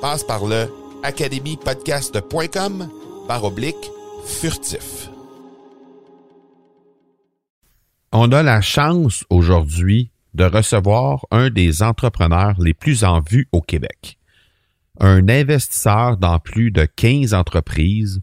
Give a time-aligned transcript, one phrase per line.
[0.00, 0.68] Passe par le
[1.02, 2.88] academypodcast.com
[3.28, 3.90] par oblique
[4.24, 5.10] furtif.
[8.12, 13.60] On a la chance aujourd'hui de recevoir un des entrepreneurs les plus en vue au
[13.60, 14.18] Québec.
[15.00, 18.20] Un investisseur dans plus de 15 entreprises,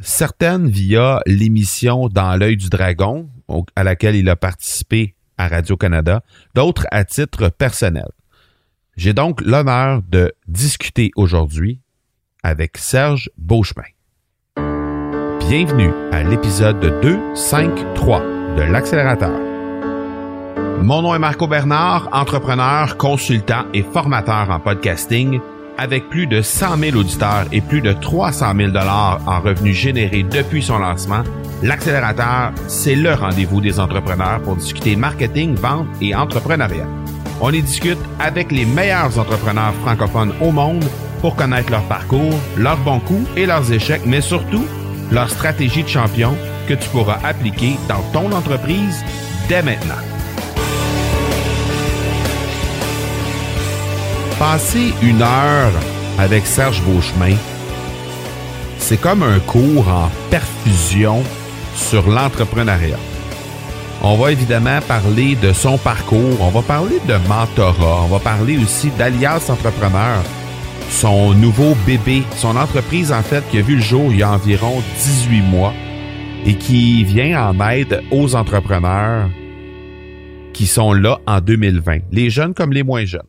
[0.00, 3.28] certaines via l'émission Dans l'œil du dragon,
[3.76, 6.22] à laquelle il a participé à Radio-Canada,
[6.54, 8.08] d'autres à titre personnel.
[8.98, 11.78] J'ai donc l'honneur de discuter aujourd'hui
[12.42, 13.84] avec Serge Beauchemin.
[15.38, 18.20] Bienvenue à l'épisode 253
[18.56, 19.38] de l'accélérateur.
[20.82, 25.38] Mon nom est Marco Bernard, entrepreneur, consultant et formateur en podcasting
[25.76, 30.24] avec plus de 100 000 auditeurs et plus de 300 000 dollars en revenus générés
[30.24, 31.22] depuis son lancement,
[31.62, 36.88] l'accélérateur, c'est le rendez-vous des entrepreneurs pour discuter marketing, vente et entrepreneuriat.
[37.40, 40.84] On y discute avec les meilleurs entrepreneurs francophones au monde
[41.20, 44.64] pour connaître leur parcours, leurs bons coups et leurs échecs, mais surtout
[45.12, 46.34] leur stratégie de champion
[46.68, 49.04] que tu pourras appliquer dans ton entreprise
[49.48, 49.94] dès maintenant.
[54.38, 55.72] Passer une heure
[56.18, 57.36] avec Serge Beauchemin,
[58.78, 61.22] c'est comme un cours en perfusion
[61.76, 62.98] sur l'entrepreneuriat.
[64.02, 68.56] On va évidemment parler de son parcours, on va parler de mentorat, on va parler
[68.56, 70.22] aussi d'Alias Entrepreneur,
[70.88, 74.30] son nouveau bébé, son entreprise en fait qui a vu le jour il y a
[74.30, 75.74] environ 18 mois
[76.46, 79.28] et qui vient en aide aux entrepreneurs
[80.52, 83.22] qui sont là en 2020, les jeunes comme les moins jeunes.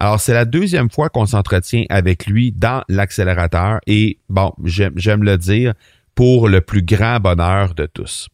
[0.00, 5.36] Alors, c'est la deuxième fois qu'on s'entretient avec lui dans l'accélérateur et, bon, j'aime le
[5.36, 5.74] dire,
[6.14, 8.28] pour le plus grand bonheur de tous.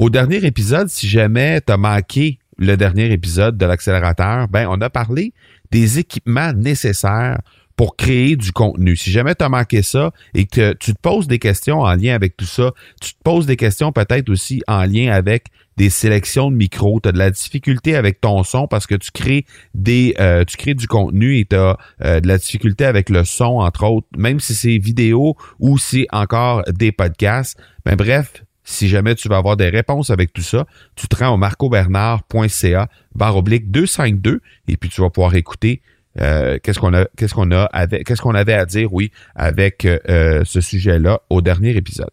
[0.00, 4.80] Au dernier épisode, si jamais tu as manqué le dernier épisode de l'accélérateur, ben, on
[4.80, 5.34] a parlé
[5.72, 7.42] des équipements nécessaires
[7.76, 8.96] pour créer du contenu.
[8.96, 12.14] Si jamais tu as manqué ça et que tu te poses des questions en lien
[12.14, 12.72] avec tout ça,
[13.02, 17.10] tu te poses des questions peut-être aussi en lien avec des sélections de micros, tu
[17.10, 19.44] as de la difficulté avec ton son parce que tu crées
[19.74, 23.24] des euh, tu crées du contenu et tu as euh, de la difficulté avec le
[23.24, 27.58] son entre autres, même si c'est vidéo ou c'est encore des podcasts.
[27.84, 30.66] Ben bref, si jamais tu veux avoir des réponses avec tout ça,
[30.96, 35.82] tu te rends au marcobernard.ca barre oblique 252 et puis tu vas pouvoir écouter
[36.20, 42.10] euh, qu'est-ce qu'on a qu'est-ce avait à dire oui avec ce sujet-là au dernier épisode.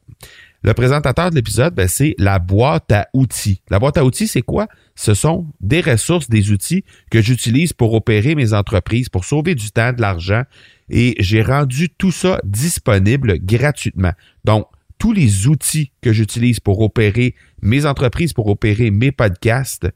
[0.63, 3.61] Le présentateur de l'épisode, ben, c'est la boîte à outils.
[3.69, 4.67] La boîte à outils, c'est quoi?
[4.95, 9.71] Ce sont des ressources, des outils que j'utilise pour opérer mes entreprises, pour sauver du
[9.71, 10.43] temps, de l'argent.
[10.89, 14.13] Et j'ai rendu tout ça disponible gratuitement.
[14.45, 14.67] Donc,
[14.97, 19.87] tous les outils que j'utilise pour opérer mes entreprises, pour opérer mes podcasts,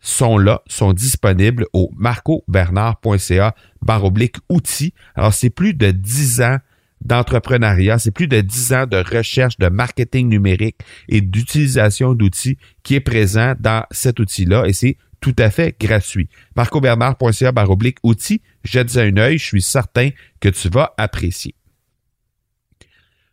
[0.00, 4.94] sont là, sont disponibles au marcobernard.ca barre oblique outils.
[5.14, 6.58] Alors, c'est plus de 10 ans
[7.02, 12.94] d'entrepreneuriat, c'est plus de dix ans de recherche de marketing numérique et d'utilisation d'outils qui
[12.94, 16.28] est présent dans cet outil-là et c'est tout à fait gratuit.
[16.56, 20.10] marcobernard.ca baroblique outils, jette un œil, je suis certain
[20.40, 21.54] que tu vas apprécier.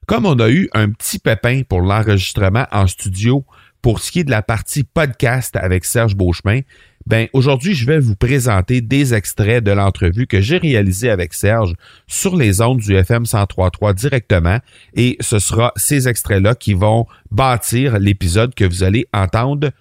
[0.07, 3.43] Comme on a eu un petit pépin pour l'enregistrement en studio
[3.81, 6.61] pour ce qui est de la partie podcast avec Serge Beauchemin,
[7.05, 11.73] ben aujourd'hui, je vais vous présenter des extraits de l'entrevue que j'ai réalisée avec Serge
[12.07, 14.59] sur les ondes du FM 1033 directement
[14.93, 19.71] et ce sera ces extraits-là qui vont bâtir l'épisode que vous allez entendre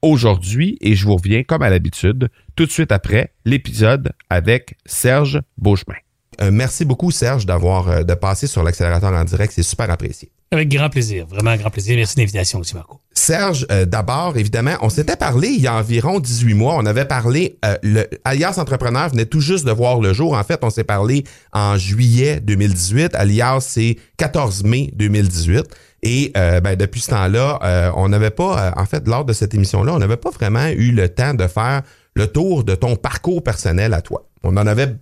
[0.00, 5.42] aujourd'hui et je vous reviens comme à l'habitude tout de suite après l'épisode avec Serge
[5.58, 6.03] Beauchemin.
[6.40, 10.30] Euh, merci beaucoup Serge d'avoir euh, de passer sur l'accélérateur en direct, c'est super apprécié.
[10.50, 11.96] Avec grand plaisir, vraiment grand plaisir.
[11.96, 13.00] Merci de l'invitation aussi Marco.
[13.12, 16.74] Serge, euh, d'abord, évidemment, on s'était parlé il y a environ 18 mois.
[16.76, 20.34] On avait parlé, le Alias Entrepreneur venait tout juste de voir le jour.
[20.34, 23.14] En fait, on s'est parlé en juillet 2018.
[23.14, 25.64] Alias, c'est 14 mai 2018.
[26.02, 29.98] Et ben, depuis ce temps-là, on n'avait pas, en fait, lors de cette émission-là, on
[29.98, 31.82] n'avait pas vraiment eu le temps de faire
[32.14, 34.28] le tour de ton parcours personnel à toi.
[34.42, 34.94] On en avait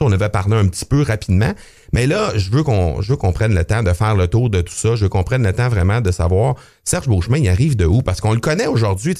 [0.00, 1.52] on avait parlé un petit peu rapidement,
[1.92, 4.60] mais là, je veux qu'on je qu'on prenne le temps de faire le tour de
[4.60, 4.94] tout ça.
[4.94, 8.02] Je veux qu'on prenne le temps vraiment de savoir Serge Beauchemin, il arrive de où?
[8.02, 9.14] Parce qu'on le connaît aujourd'hui.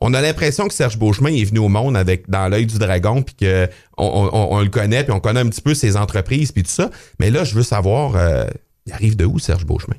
[0.00, 3.22] On, a l'impression que Serge Beauchemin est venu au monde avec dans l'œil du dragon,
[3.22, 6.70] puis que on, le connaît, puis on connaît un petit peu ses entreprises, puis tout
[6.70, 6.90] ça.
[7.20, 8.46] Mais là, je veux savoir, euh,
[8.86, 9.96] il arrive de où, Serge Beauchemin?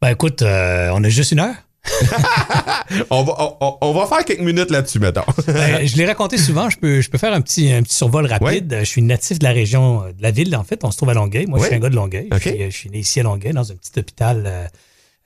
[0.00, 1.54] Ben écoute, euh, on a juste une heure.
[3.10, 5.22] on, va, on, va faire quelques minutes là-dessus, mettons.
[5.46, 8.26] Ben, je l'ai raconté souvent, je peux, je peux faire un petit, un petit survol
[8.26, 8.76] rapide.
[8.80, 10.84] Je suis natif de la région, de la ville, en fait.
[10.84, 11.46] On se trouve à Longueuil.
[11.46, 12.28] Moi, je suis un gars de Longueuil.
[12.32, 14.66] Je, suis, né ici à Longueuil, dans un petit hôpital euh,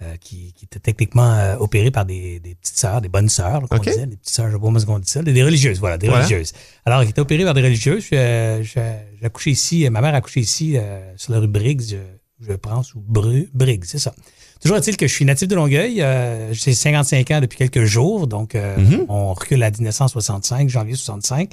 [0.02, 3.62] euh, qui, qui, était techniquement euh, opéré par des, des, petites sœurs, des bonnes sœurs,
[3.68, 5.98] qu'on disait, des petites sœurs, je sais pas comment on dit ça, des, religieuses, voilà,
[5.98, 6.52] des religieuses.
[6.86, 8.04] Alors, qui était opéré par des religieuses.
[8.10, 8.80] J'ai
[9.22, 10.76] accouché ici, ma mère a accouché ici,
[11.16, 14.14] sur la rue Briggs, je, je pense, ou Briggs, c'est ça.
[14.60, 16.02] Toujours est-il que je suis natif de Longueuil.
[16.02, 19.06] Euh, J'ai 55 ans depuis quelques jours, donc euh, mhm.
[19.08, 21.52] on recule à 1965, janvier 65.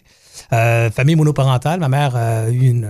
[0.54, 1.80] Euh, famille monoparentale.
[1.80, 2.90] Ma mère a eu une,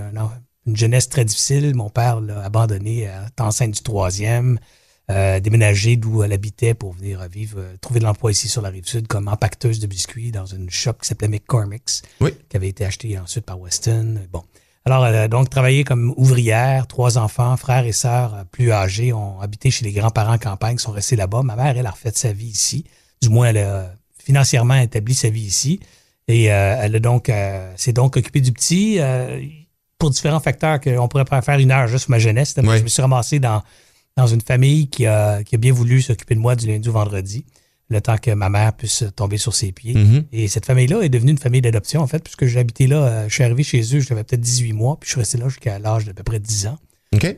[0.66, 1.74] une, jeunesse très difficile.
[1.74, 4.58] Mon père l'a abandonné enceinte du troisième.
[5.10, 8.86] Euh, déménagé d'où elle habitait pour venir vivre, trouver de l'emploi ici sur la rive
[8.86, 12.32] sud comme empacteuse de biscuits dans une shop qui s'appelait McCormick's, oui.
[12.50, 14.20] qui avait été achetée ensuite par Weston.
[14.30, 14.42] Bon,
[14.90, 19.38] alors, euh, donc, travailler comme ouvrière, trois enfants, frères et sœurs euh, plus âgés, ont
[19.40, 21.42] habité chez les grands-parents en campagne, sont restés là-bas.
[21.42, 22.84] Ma mère, elle a refait sa vie ici.
[23.20, 25.80] Du moins, elle a financièrement établi sa vie ici.
[26.26, 27.30] Et euh, elle a donc,
[27.76, 28.98] s'est donc occupée du petit
[29.98, 32.54] pour différents facteurs qu'on pourrait pas faire une heure juste pour ma jeunesse.
[32.56, 33.62] Je me suis ramassé dans,
[34.16, 36.92] dans une famille qui a, qui a bien voulu s'occuper de moi du lundi au
[36.92, 37.46] vendredi
[37.90, 39.94] le temps que ma mère puisse tomber sur ses pieds.
[39.94, 40.24] Mm-hmm.
[40.32, 43.34] Et cette famille-là est devenue une famille d'adoption, en fait, puisque j'habitais là, euh, je
[43.34, 46.04] suis arrivé chez eux, j'avais peut-être 18 mois, puis je suis resté là jusqu'à l'âge
[46.04, 46.78] d'à peu près 10 ans.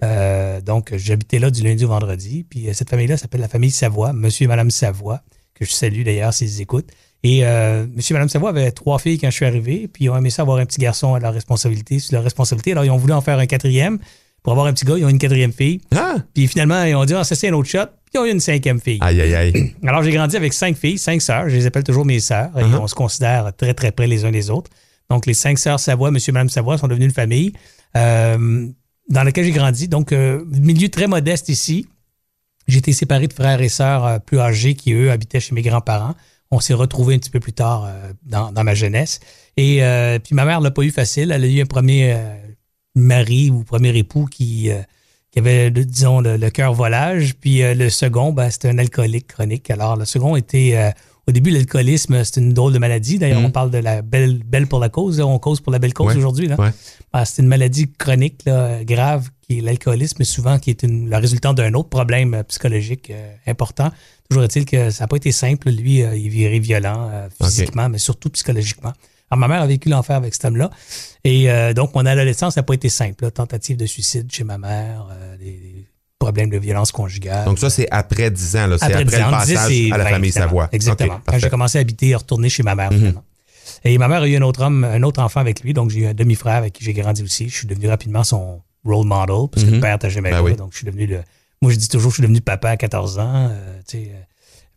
[0.02, 2.44] Euh, donc, j'habitais là du lundi au vendredi.
[2.48, 5.22] Puis euh, cette famille-là s'appelle la famille Savoie, monsieur et madame Savoie,
[5.54, 6.90] que je salue d'ailleurs s'ils écoutent.
[7.22, 7.42] Et
[7.94, 10.30] monsieur et madame Savoie avaient trois filles quand je suis arrivé, puis ils ont aimé
[10.30, 12.72] ça avoir un petit garçon à leur responsabilité, sur leur responsabilité.
[12.72, 13.98] Alors, ils ont voulu en faire un quatrième.
[14.42, 15.80] Pour avoir un petit gars, ils ont une quatrième fille.
[15.94, 16.16] Ah!
[16.34, 17.86] Puis finalement, ils ont dit, ah, ça c'est un autre shot.
[17.86, 18.98] Puis ils ont eu une cinquième fille.
[19.00, 19.74] Aïe, aïe, aïe.
[19.86, 21.48] Alors, j'ai grandi avec cinq filles, cinq sœurs.
[21.48, 22.50] Je les appelle toujours mes sœurs.
[22.58, 22.78] Et uh-huh.
[22.78, 24.70] on se considère très, très près les uns des autres.
[25.10, 27.52] Donc, les cinq sœurs Savoie, monsieur et madame Savoie, sont devenues une famille
[27.96, 28.66] euh,
[29.10, 29.88] dans laquelle j'ai grandi.
[29.88, 31.86] Donc, euh, milieu très modeste ici.
[32.66, 35.62] J'ai été séparé de frères et sœurs euh, plus âgés qui, eux, habitaient chez mes
[35.62, 36.14] grands-parents.
[36.52, 39.20] On s'est retrouvés un petit peu plus tard euh, dans, dans, ma jeunesse.
[39.56, 39.82] Et
[40.24, 41.32] puis, ma mère l'a pas eu facile.
[41.32, 42.16] Elle a eu un premier
[42.94, 44.70] mari ou premier époux qui
[45.30, 47.34] qui avait, disons, le, cœur volage.
[47.40, 49.70] Puis euh, le second, ben, c'était un alcoolique chronique.
[49.70, 50.90] Alors, le second était, euh,
[51.28, 53.18] au début, l'alcoolisme, c'est une drôle de maladie.
[53.18, 55.20] D'ailleurs, on parle de la belle, belle pour la cause.
[55.20, 56.48] On cause pour la belle cause aujourd'hui.
[56.48, 56.56] Là.
[56.56, 61.16] Ben, c'est une maladie chronique, là, grave, qui est l'alcoolisme, souvent qui est une, le
[61.16, 63.12] résultat d'un autre problème euh, psychologique
[63.46, 63.90] important.
[64.28, 65.70] Toujours est-il que ça n'a pas été simple.
[65.70, 67.10] Lui, il virait violent
[67.40, 68.92] physiquement, mais surtout psychologiquement.
[69.30, 70.70] Alors, ma mère a vécu l'enfer avec cet homme-là.
[71.22, 73.30] Et euh, donc, mon adolescence n'a pas été simple.
[73.30, 75.86] Tentative de suicide chez ma mère, euh, des,
[76.18, 77.46] problèmes de violence conjugale.
[77.46, 78.66] Donc, ça, c'est après 10 ans.
[78.78, 80.68] C'est après, le passage à la famille Savoie.
[80.72, 81.20] Exactement.
[81.26, 82.92] Quand j'ai commencé à habiter et retourner chez ma mère.
[82.92, 83.14] Mhm.
[83.84, 85.72] Et ma mère a eu un autre homme, un autre enfant avec lui.
[85.72, 87.48] Donc, j'ai eu un demi-frère avec qui j'ai grandi aussi.
[87.48, 89.80] Je suis devenu rapidement son role model, parce que le mhm.
[89.80, 91.20] père t'a jamais ben Donc, je suis devenu le.
[91.62, 93.48] Moi, je dis toujours, je suis devenu papa à 14 ans.
[93.50, 94.12] Euh, tu sais,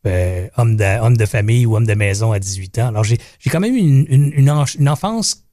[0.05, 2.87] euh, homme, de, homme de famille ou homme de maison à 18 ans.
[2.87, 3.17] Alors, j'ai
[3.49, 4.33] quand même eu une, une,
[4.77, 5.45] une, enfance,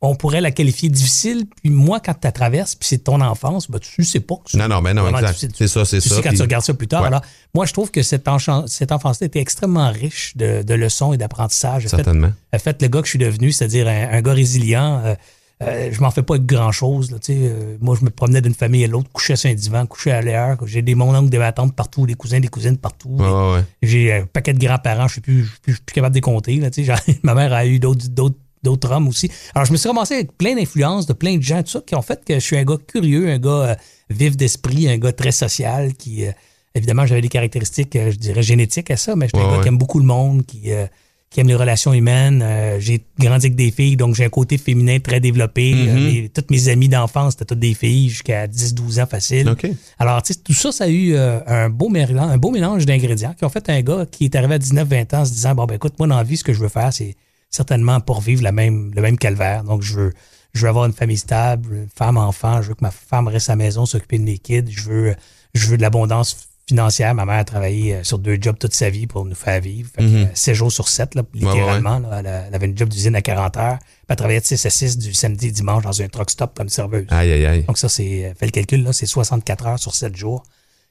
[0.00, 1.46] on pourrait la qualifier difficile.
[1.60, 4.56] Puis moi, quand tu la traverses, puis c'est ton enfance, ben, tu sais pas que
[4.56, 5.52] Non, non, mais non, exact.
[5.56, 6.16] C'est ça, c'est ça.
[6.16, 7.04] sais quand tu regardes ça plus tard.
[7.04, 7.22] Alors,
[7.54, 8.28] moi, je trouve que cette,
[8.66, 11.86] cette enfance-là était extrêmement riche de, de leçons et d'apprentissage.
[11.88, 12.32] Certainement.
[12.52, 15.02] Elle fait, le gars que je suis devenu, c'est-à-dire un, gars résilient.
[15.04, 15.14] Euh,
[15.62, 17.10] euh, je m'en fais pas grand chose.
[17.10, 20.10] Là, euh, moi, je me promenais d'une famille à l'autre, couchais sur un divan, couchais
[20.10, 20.56] à l'air.
[20.64, 23.18] J'ai des mon oncle, des ma tante partout, des cousins, des cousines partout.
[23.82, 26.56] J'ai un paquet de grands-parents, je suis plus, plus, plus, capable de les compter.
[26.56, 26.70] Là,
[27.22, 28.06] ma mère a eu d'autres
[28.62, 29.30] d'autres hommes aussi.
[29.54, 31.94] Alors, je me suis ramassé avec plein d'influences de plein de gens, tout ça, qui
[31.94, 33.74] ont fait que je suis un gars curieux, un gars euh,
[34.10, 36.24] vif d'esprit, un gars très social, qui,
[36.74, 39.68] évidemment, j'avais des caractéristiques, je dirais, génétiques à ça, mais je suis un gars qui
[39.68, 40.72] aime beaucoup le monde, qui,
[41.30, 42.42] qui aime les relations humaines.
[42.42, 45.72] Euh, j'ai grandi avec des filles, donc j'ai un côté féminin très développé.
[45.72, 45.88] Mhm.
[45.88, 49.48] Euh, mes- toutes mes amies d'enfance, c'était toutes des filles jusqu'à 10-12 ans facile.
[49.48, 49.64] OK.
[50.00, 52.84] Alors, tu sais, tout ça, ça a eu euh, un, beau mélange, un beau mélange
[52.84, 55.54] d'ingrédients qui ont fait un gars qui est arrivé à 19-20 ans en se disant,
[55.54, 57.14] bon, ben écoute, moi, dans la vie, ce que je veux faire, c'est
[57.48, 59.62] certainement pour vivre la même, le même calvaire.
[59.62, 60.12] Donc, je veux,
[60.52, 62.60] je veux avoir une famille stable, une femme, enfant.
[62.60, 64.64] Je veux que ma femme reste à la maison, s'occuper de mes kids.
[64.68, 65.14] Je veux,
[65.54, 67.14] je veux de l'abondance financière.
[67.14, 69.90] Ma mère a travaillé euh, sur deux jobs toute sa vie pour nous faire vivre.
[69.94, 72.00] Fait que, euh, 7 jours sur 7, là, littéralement.
[72.12, 73.78] elle, avait une job d'usine à 40 heures.
[73.78, 76.56] Puis elle travaillait de 6 à 6 du samedi et dimanche dans un truck stop
[76.56, 77.06] comme serveuse.
[77.10, 77.64] Aïe, aïe, aïe.
[77.64, 80.42] Donc ça, c'est, euh, fais le calcul, là, c'est 64 heures sur 7 jours.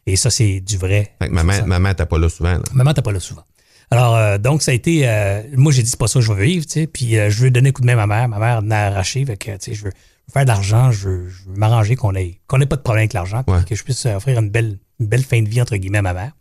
[0.06, 1.14] Et ça, c'est du vrai.
[1.22, 2.54] Fait que maman, maman, t'as pas là souvent.
[2.54, 2.62] Là.
[2.74, 3.44] Maman, t'as pas là souvent.
[3.92, 5.08] Alors, euh, donc, ça a été.
[5.08, 6.88] euh, moi, j'ai dit, c'est pas ça que je veux vivre, tu sais.
[6.88, 8.30] Puis, euh, je veux donner un coup de main à ma mère.
[8.30, 9.26] Ma mère m'a arraché.
[9.26, 9.92] Fait que, tu sais, je veux
[10.32, 10.92] faire de l'argent.
[10.92, 13.44] Je veux, m'arranger qu'on ait, qu'on ait pas de problème avec l'argent.
[13.48, 13.64] Ouais.
[13.68, 16.04] Que je puisse euh, offrir une belle, une belle fin de vie, entre guillemets, à
[16.04, 16.32] ma mère.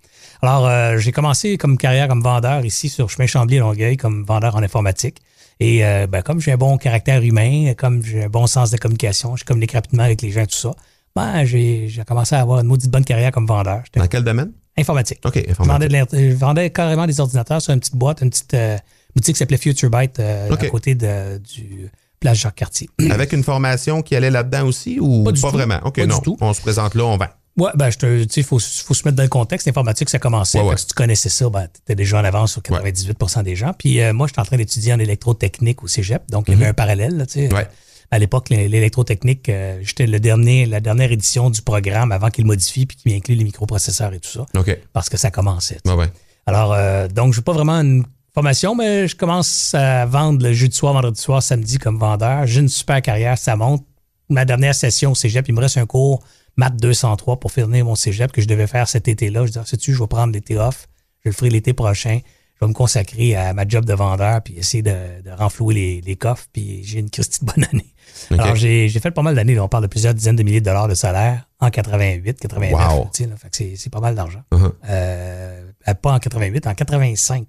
[0.43, 4.25] Alors, euh, j'ai commencé comme carrière comme vendeur ici sur Chemin Chambly à Longueuil, comme
[4.25, 5.19] vendeur en informatique.
[5.61, 8.77] Et euh, ben, comme j'ai un bon caractère humain, comme j'ai un bon sens de
[8.77, 10.71] communication, je communique rapidement avec les gens, tout ça,
[11.17, 13.83] ben, j'ai commencé à avoir une maudite bonne carrière comme vendeur.
[13.97, 14.53] Dans quel domaine?
[14.77, 15.19] informatique.
[15.25, 16.21] OK, Je vendais, informatique.
[16.31, 18.79] je vendais carrément des ordinateurs sur une petite boîte, une petite euh,
[19.17, 22.89] boutique qui s'appelait Future Byte à côté de, du place Jacques-Cartier.
[23.11, 25.49] Avec une formation qui allait là-dedans aussi ou Pas du tout.
[25.49, 25.81] vraiment?
[25.85, 26.21] OK, Pas du non.
[26.21, 26.37] tout.
[26.41, 27.27] On se présente là, on vend.
[27.59, 29.67] Ouais, ben, je te, tu sais, faut, faut se mettre dans le contexte.
[29.67, 30.61] L'informatique, ça commençait.
[30.61, 30.77] Ouais, ouais.
[30.77, 33.73] si tu connaissais ça, ben, t'étais déjà en avance sur 98% des gens.
[33.77, 36.23] Puis euh, moi, j'étais en train d'étudier en électrotechnique au cégep.
[36.31, 37.49] Donc, il y avait un parallèle, là, tu sais.
[37.49, 37.53] Mhm.
[37.55, 37.67] Ouais.
[38.11, 42.47] À l'époque, l'é- l'électrotechnique, euh, j'étais le dernier, la dernière édition du programme avant qu'il
[42.47, 44.47] modifie puis qu'il inclut les microprocesseurs et tout ça.
[44.95, 45.79] Parce que ça commençait.
[45.85, 45.91] tu.
[45.91, 46.11] Ouais, ouais.
[46.47, 50.53] Alors, euh, donc, je n'ai pas vraiment une formation, mais je commence à vendre le
[50.55, 52.47] jeudi soir, vendredi soir, samedi comme vendeur.
[52.47, 53.85] J'ai une super carrière, ça monte.
[54.31, 56.23] Ma dernière session au cégep, il me reste un cours
[56.59, 59.47] maths 203 pour finir mon cégep que je devais faire cet été-là.
[59.47, 60.87] Je dis, ah, sais-tu, je vais prendre l'été off.
[61.25, 62.21] Je le ferai l'été prochain.
[62.61, 66.01] Je vais me consacrer à ma job de vendeur puis essayer de, de renflouer les,
[66.01, 66.47] les coffres.
[66.53, 67.95] Puis j'ai une Christie de bonne année.
[68.33, 69.59] Alors, j'ai fait pas mal d'années.
[69.61, 72.73] On parle de plusieurs dizaines de milliers de dollars de salaire en 88, 89.
[72.97, 73.09] Wow.
[73.15, 73.37] tu sais, là.
[73.37, 74.43] Fait que c'est- pas mal d'argent.
[74.53, 74.73] Uh-huh.
[74.89, 75.71] Euh,
[76.03, 77.41] pas en 88, en 85.
[77.43, 77.45] En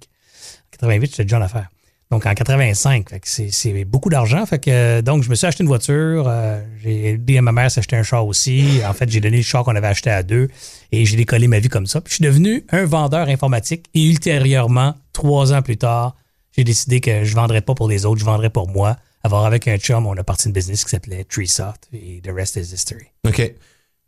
[0.70, 1.68] 88, j'étais déjà en affaires.
[2.10, 4.44] Donc en 85, fait que c'est beaucoup d'argent.
[4.44, 7.70] Fait que donc je me suis acheté une voiture, euh, j'ai aidé à ma mère
[7.70, 8.80] s'acheter un char aussi.
[8.84, 10.48] En fait, j'ai donné le char qu'on avait acheté à deux
[10.90, 12.00] et j'ai décollé ma vie comme ça.
[12.00, 16.16] Puis je suis devenu un vendeur informatique et ultérieurement, trois ans plus tard,
[16.56, 18.96] j'ai décidé que je vendrais pas pour les autres, je vendrais pour moi.
[19.22, 22.56] Avoir avec un chum, on a parti une business qui s'appelait Treesoft et the rest
[22.56, 23.06] is history.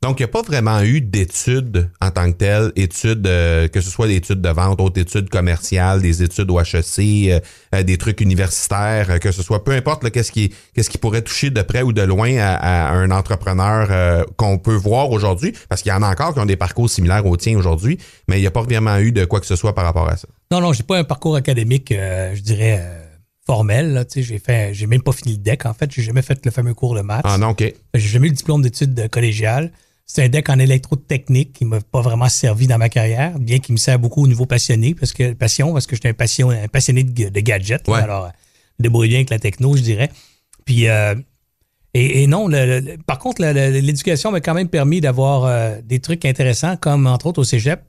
[0.02, 3.80] Donc, il n'y a pas vraiment eu d'études en tant que telles, études, euh, que
[3.80, 7.40] ce soit des études de vente, autres études commerciales, des études au HEC, euh,
[7.72, 11.50] euh, des trucs universitaires, que ce soit, peu importe qu'est-ce qui, qu'est-ce qui pourrait toucher
[11.50, 15.90] de près ou de loin à, à un entrepreneur qu'on peut voir aujourd'hui, parce qu'il
[15.90, 18.48] y en a encore qui ont des parcours similaires aux tiens aujourd'hui, mais il n'y
[18.48, 20.26] a pas vraiment eu de quoi que ce soit par rapport à ça.
[20.50, 22.82] Non, non, j'ai pas un parcours académique, je dirais,
[23.46, 24.04] formel.
[24.16, 25.92] J'ai fait, j'ai même pas fini le deck, en fait.
[25.92, 27.22] J'ai jamais fait le fameux cours de maths.
[27.24, 27.72] Ah non, OK.
[27.94, 29.70] J'ai jamais eu le diplôme d'études collégiales.
[30.04, 33.72] C'est un deck en électrotechnique qui m'a pas vraiment servi dans ma carrière, bien qu'il
[33.72, 36.68] me sert beaucoup au niveau passionné, parce que passion, parce que j'étais un, passion, un
[36.68, 37.86] passionné de, de gadgets.
[37.88, 38.00] Ouais.
[38.00, 38.30] alors,
[38.78, 40.10] débrouille bien avec la techno, je dirais.
[40.64, 41.14] Puis, euh,
[41.94, 46.00] et, et non, le- le- par contre, l'éducation m'a quand même permis d'avoir euh, des
[46.00, 47.80] trucs intéressants, comme entre autres au cégep,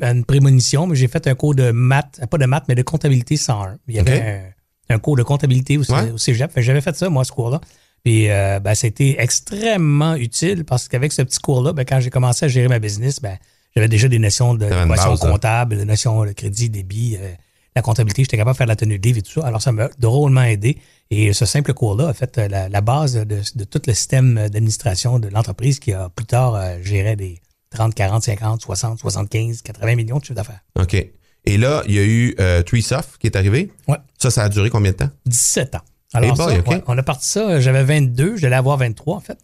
[0.00, 3.36] une prémonition, mais j'ai fait un cours de maths, pas de maths, mais de comptabilité
[3.36, 3.78] 101.
[3.88, 4.52] Il y avait
[4.90, 6.10] un, un cours de comptabilité au, cé- Ouais.
[6.10, 6.52] au cégep.
[6.56, 7.60] J'avais fait ça, moi, ce cours-là.
[8.06, 12.44] Puis, euh, ben, c'était extrêmement utile parce qu'avec ce petit cours-là, ben, quand j'ai commencé
[12.44, 13.36] à gérer ma business, ben,
[13.74, 15.16] j'avais déjà des notions de notions hein.
[15.16, 17.32] comptables, des notions de crédit, débit, euh,
[17.74, 18.22] la comptabilité.
[18.22, 19.44] J'étais capable de faire la tenue de livre et tout ça.
[19.44, 20.78] Alors, ça m'a drôlement aidé.
[21.10, 24.34] Et ce simple cours-là a fait euh, la, la base de, de tout le système
[24.34, 29.62] d'administration de l'entreprise qui a plus tard euh, géré des 30, 40, 50, 60, 75,
[29.62, 30.60] 80 millions de chiffres d'affaires.
[30.78, 30.94] OK.
[30.94, 33.72] Et là, il y a eu euh, Treesoft qui est arrivé.
[33.88, 33.98] Ouais.
[34.16, 35.10] Ça, ça a duré combien de temps?
[35.26, 35.80] 17 ans.
[36.14, 36.66] Alors, boy, ça, OK.
[36.68, 39.38] ouais, on a parti ça, euh, j'avais 22, j'allais avoir 23 en fait.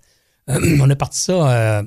[0.49, 1.83] Euh, on a parti ça, euh,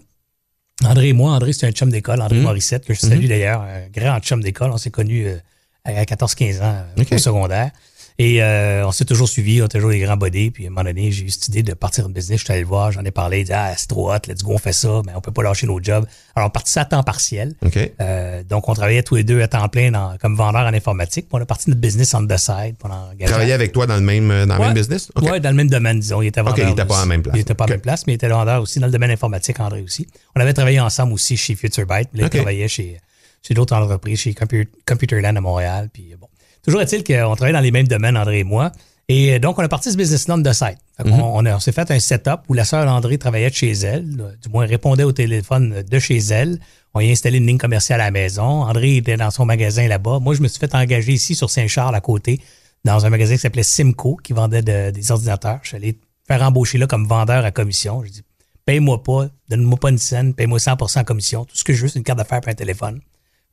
[0.83, 1.31] André et moi.
[1.31, 2.43] André, c'est un chum d'école, André Mhm.
[2.43, 4.71] Morissette, que je salue d'ailleurs, un grand chum d'école.
[4.71, 5.37] On s'est connus euh,
[5.85, 7.11] à 14-15 ans euh, OK.
[7.13, 7.71] au secondaire.
[8.17, 10.49] Et euh, on s'est toujours suivis, on a toujours les grands bodés.
[10.49, 12.39] Puis à un moment donné, j'ai eu cette idée de partir une business.
[12.39, 14.41] Je suis allé le voir, j'en ai parlé, il dit Ah, c'est trop hot, let's
[14.41, 16.05] go, on fait ça, mais on peut pas lâcher nos jobs.
[16.33, 17.55] Alors, on partit ça à temps partiel.
[17.65, 17.77] OK.
[17.99, 21.25] Euh, donc, on travaillait tous les deux à temps plein dans- comme vendeur en informatique.
[21.27, 22.75] Puis on a parti notre business on the side.
[22.79, 25.11] Puis Travailler avec toi dans le même, dans le même business?
[25.21, 26.21] Ouais, dans le même domaine, disons.
[26.21, 26.55] Il était vendeur.
[26.69, 27.35] il était pas à la même place.
[27.35, 29.11] Il était pas à la même place, mais il était vendeur aussi dans le domaine
[29.11, 30.07] informatique, André aussi.
[30.37, 32.09] On avait travaillé ensemble aussi chez Future Byte.
[32.13, 32.97] Puis là, il travaillait chez,
[33.45, 35.89] chez d'autres entreprises, chez Compu- Computerland à Montréal.
[35.91, 36.27] Puis bon.
[36.65, 38.71] Toujours est-il qu'on travaillait dans les mêmes domaines, André et moi.
[39.07, 40.77] Et donc, on a parti ce business-là de site.
[41.03, 41.13] Mhm.
[41.21, 44.49] on, on, s'est fait un setup où la sœur André travaillait de chez elle, du
[44.49, 46.59] moins répondait au téléphone de chez elle.
[46.95, 48.63] On y a installé une ligne commerciale à la maison.
[48.63, 50.19] André était dans son magasin là-bas.
[50.19, 52.41] Moi, je me suis fait engager ici sur Saint-Charles à côté,
[52.83, 55.59] dans un magasin qui s'appelait Simco, qui vendait des ordinateurs.
[55.61, 58.03] Je suis allé faire embaucher là comme vendeur à commission.
[58.03, 58.23] Je dis,
[58.65, 61.45] paye-moi pas, donne-moi pas une scène, paye-moi 100% en commission.
[61.45, 63.01] Tout ce que je veux, c'est une carte d'affaires et un téléphone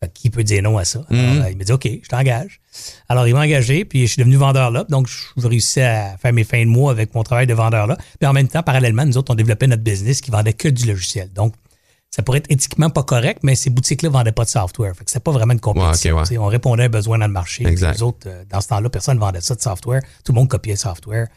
[0.09, 1.01] qui peut dire non à ça?
[1.11, 1.19] Mhm.
[1.19, 2.61] Euh, il m'a dit, OK, je t'engage.
[3.09, 4.85] Alors, il m'a engagé, puis je suis devenu vendeur là.
[4.89, 7.97] Donc, je réussis à faire mes fins de mois avec mon travail de vendeur là.
[8.19, 10.87] Puis en même temps, parallèlement, nous autres, on développait notre business qui vendait que du
[10.87, 11.33] logiciel.
[11.33, 11.55] Donc,
[12.11, 14.95] ça pourrait être éthiquement pas correct, mais ces boutiques-là ne vendaient pas de software.
[14.95, 16.23] Fait que c'était pas vraiment une compétition.
[16.39, 17.65] On répondait à un besoin dans le marché.
[17.65, 20.03] Les autres, euh, dans ce temps-là, personne ne vendait ça de software.
[20.25, 21.29] Tout le monde copiait le software.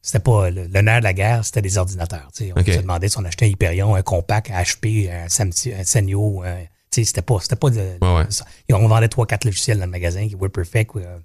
[0.00, 2.28] C'était pas le, nerf de la guerre, c'était des ordinateurs.
[2.56, 6.42] On se demandait si on achetait un Hyperion, un Compact, un HP, un, un Sanyo,
[6.42, 6.56] un
[6.92, 8.44] c'était pas, c'était pas de, ça.
[8.72, 11.18] on vendait 3-4 logiciels dans le magasin, qui WordPerfect, euh,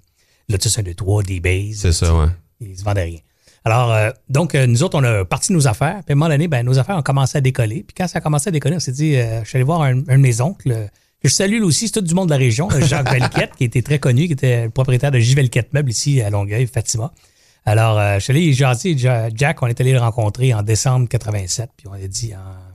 [0.48, 1.76] Lotus 1, 2, 3, DBase.
[1.76, 2.28] C'est ça, ouais.
[2.60, 3.18] Ils se vendaient rien.
[3.64, 6.00] Alors, euh, donc, euh, nous autres, on a parti nos affaires.
[6.04, 7.84] Puis à un moment donné, ben, nos affaires ont commencé à décoller.
[7.86, 9.98] Puis quand ça a commencé à décoller, on s'est dit, je suis allé voir un,
[10.08, 10.88] un de mes oncles,
[11.20, 13.64] que je salue lui aussi, c'est tout du monde de la région, Jacques Valquette, qui
[13.64, 15.34] était très connu, qui était le propriétaire de J.
[15.34, 17.12] Valquette Meubles ici à Longueuil, Fatima.
[17.66, 21.88] Alors, je suis allé jaser, Jack, on est allé le rencontrer en décembre 87, puis
[21.88, 22.67] on a dit en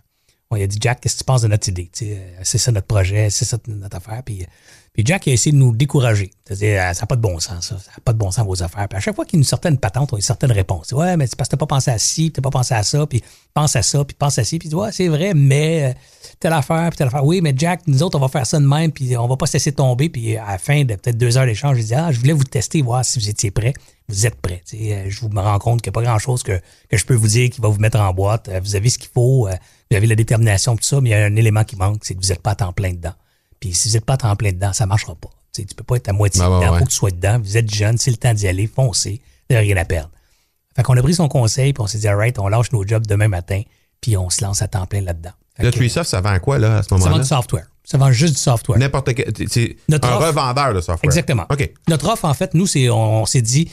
[0.56, 1.90] il a dit Jack, qu'est-ce que tu penses de notre idée?
[2.02, 4.22] Euh, c'est ça notre projet, c'est ça notre affaire.
[4.24, 4.46] Puis,
[4.94, 6.32] puis Jack a essayé de nous décourager.
[6.46, 7.80] C'est-à-dire, ah, ça n'a pas de bon sens, ça.
[7.80, 8.88] Ça n'a pas de bon sens vos affaires.
[8.88, 10.92] Puis à chaque fois qu'il nous sortait une patente, on a une certaine réponse.
[10.92, 12.74] Ouais, mais c'est parce que tu n'as pas pensé à ci, tu n'as pas pensé
[12.74, 14.60] à ça, puis pense à ça, puis pense à ci.
[14.60, 15.94] Puis tu ouais, c'est vrai, mais euh,
[16.40, 17.26] telle affaire, puis telle affaire.
[17.26, 19.48] Oui, mais Jack, nous autres, on va faire ça de même, puis on va pas
[19.48, 20.10] se laisser tomber.
[20.10, 22.44] Puis à la fin de peut-être deux heures d'échange, je dis Ah, je voulais vous
[22.44, 23.74] tester, voir si vous étiez prêts.
[24.10, 24.64] Vous êtes prêts.
[24.74, 27.28] Euh, je me rends compte qu'il n'y a pas grand-chose que, que je peux vous
[27.28, 28.50] dire qui va vous mettre en boîte.
[28.62, 29.48] Vous avez ce qu'il faut
[29.94, 32.16] vous avez la détermination, tout ça, mais il y a un élément qui manque, c'est
[32.16, 33.14] que vous n'êtes pas à temps plein dedans.
[33.60, 35.30] Puis si vous n'êtes pas à temps plein dedans, ça ne marchera pas.
[35.54, 37.40] Tu ne peux pas être à moitié dedans, il faut que tu sois dedans.
[37.40, 40.10] Vous êtes jeune, c'est le temps d'y aller, foncez, vous n'avez rien à perdre.
[40.76, 43.06] Fait qu'on a pris son conseil, puis on s'est dit, right, on lâche nos jobs
[43.06, 43.62] demain matin,
[44.02, 45.34] puis on se lance à temps plein là-dedans.
[45.60, 47.12] Le Treesoft, ça vend quoi, là, à ce moment-là?
[47.12, 47.68] Ça vend du software.
[47.84, 48.80] Ça vend juste du software.
[48.80, 49.32] N'importe quel.
[49.48, 51.04] C'est un revendeur de software.
[51.04, 51.46] Exactement.
[51.52, 51.70] OK.
[51.88, 53.70] Notre offre, en fait, nous, c'est on s'est dit,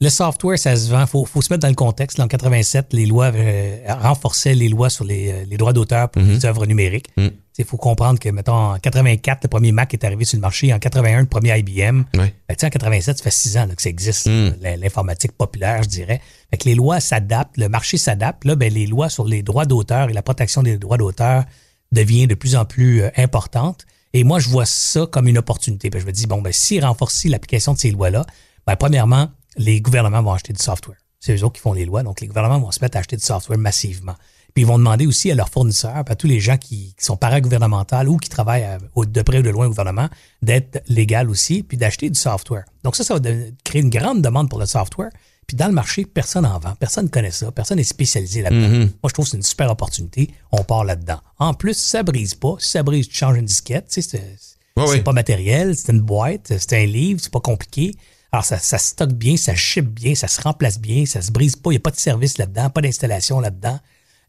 [0.00, 1.00] le software, ça se vend.
[1.00, 2.20] Il faut, faut, se mettre dans le contexte.
[2.20, 6.22] en 87, les lois euh, renforçaient les lois sur les, euh, les droits d'auteur pour
[6.22, 6.28] mhm.
[6.30, 7.08] les œuvres numériques.
[7.16, 7.64] Il mhm.
[7.66, 10.72] faut comprendre que, mettons, en 84, le premier Mac est arrivé sur le marché.
[10.72, 12.04] En 81, le premier IBM.
[12.12, 14.54] Ben, en 87, ça fait six ans que ça existe, mhm.
[14.80, 16.20] l'informatique populaire, je dirais.
[16.50, 18.44] Fait que les lois s'adaptent, le marché s'adapte.
[18.44, 21.44] Là, ben, les lois sur les droits d'auteur et la protection des droits d'auteur
[21.90, 23.84] devient de plus en plus euh, importante.
[24.12, 25.90] Et moi, je vois ça comme une opportunité.
[25.92, 28.24] je me dis, bon, ben, si renforcer l'application de ces lois-là,
[28.64, 30.98] ben, premièrement, les gouvernements vont acheter du software.
[31.20, 33.16] C'est eux autres qui font les lois, donc les gouvernements vont se mettre à acheter
[33.16, 34.14] du software massivement.
[34.54, 38.06] Puis ils vont demander aussi à leurs fournisseurs, à tous les gens qui, sont paragouvernementaux
[38.06, 38.66] ou qui travaillent
[38.96, 40.08] de près ou de loin au gouvernement,
[40.42, 42.64] d'être légal aussi, puis d'acheter du software.
[42.82, 43.30] Donc ça, ça va
[43.64, 45.10] créer une grande demande pour le software.
[45.46, 48.68] Puis dans le marché, personne n'en vend, personne ne connaît ça, personne n'est spécialisé là-dedans.
[48.68, 48.90] Mm-hmm.
[49.02, 50.28] Moi, je trouve que c'est une super opportunité.
[50.52, 51.20] On part là-dedans.
[51.38, 52.56] En plus, ça brise pas.
[52.58, 53.86] Si ça brise, tu changes une disquette.
[53.88, 57.94] c'est pas matériel, c'est une boîte, c'est un livre, c'est pas compliqué.
[58.32, 61.56] Alors, ça, ça stocke bien, ça ship bien, ça se remplace bien, ça se brise
[61.56, 63.78] pas, il n'y a pas de service là-dedans, pas d'installation là-dedans.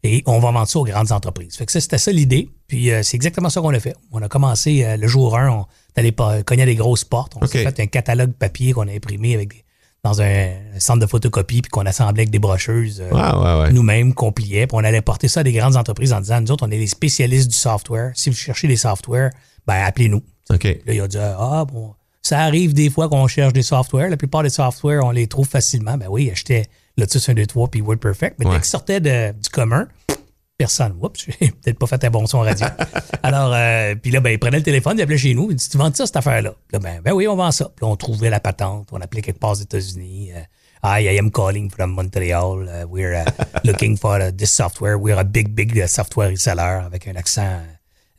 [0.02, 1.56] Et on va vendre ça aux grandes entreprises.
[1.56, 2.48] Fait que ça, c'était ça l'idée.
[2.66, 3.94] Puis euh, c'est exactement ça qu'on a fait.
[4.12, 6.14] On a commencé euh, le jour 1, on allait
[6.46, 7.34] cogner des grosses portes.
[7.40, 9.64] On s'est fait un catalogue papier qu'on a imprimé avec
[10.02, 14.66] dans un, centre de photocopie puis qu'on assemblait avec des brocheuses euh, nous-mêmes, qu'on pliait.
[14.66, 16.78] Puis on allait porter ça à des grandes entreprises en disant, nous autres, on est
[16.78, 18.12] les spécialistes du software.
[18.14, 19.30] Si vous cherchez des softwares,
[19.66, 20.22] ben appelez-nous.
[20.86, 24.08] Là, il a dit, ah bon, ça arrive des fois qu'on cherche des softwares.
[24.08, 25.96] La plupart des softwares, on les trouve facilement.
[25.96, 28.36] Ben oui, achetais Lotus 1, 2, 3 puis WordPerfect.
[28.38, 29.88] Mais dès qu'ils sortaient du commun,
[30.60, 30.94] personne.
[31.00, 32.66] Oups, j'ai peut-être pas fait un bon son radio.
[33.22, 35.68] Alors, euh, puis là, ben, il prenait le téléphone, il appelait chez nous, il dit
[35.68, 36.54] Tu vends ça, cette affaire-là?
[36.72, 37.70] Là, ben, ben oui, on vend ça.
[37.74, 40.32] Puis là, on trouvait la patente, on appelait quelque part aux États-Unis.
[40.32, 40.44] Uh,
[40.82, 42.66] Hi, I am calling from Montreal.
[42.66, 43.30] Uh, we're uh,
[43.64, 44.96] looking for this software.
[44.96, 47.60] We're a big, big software reseller avec un accent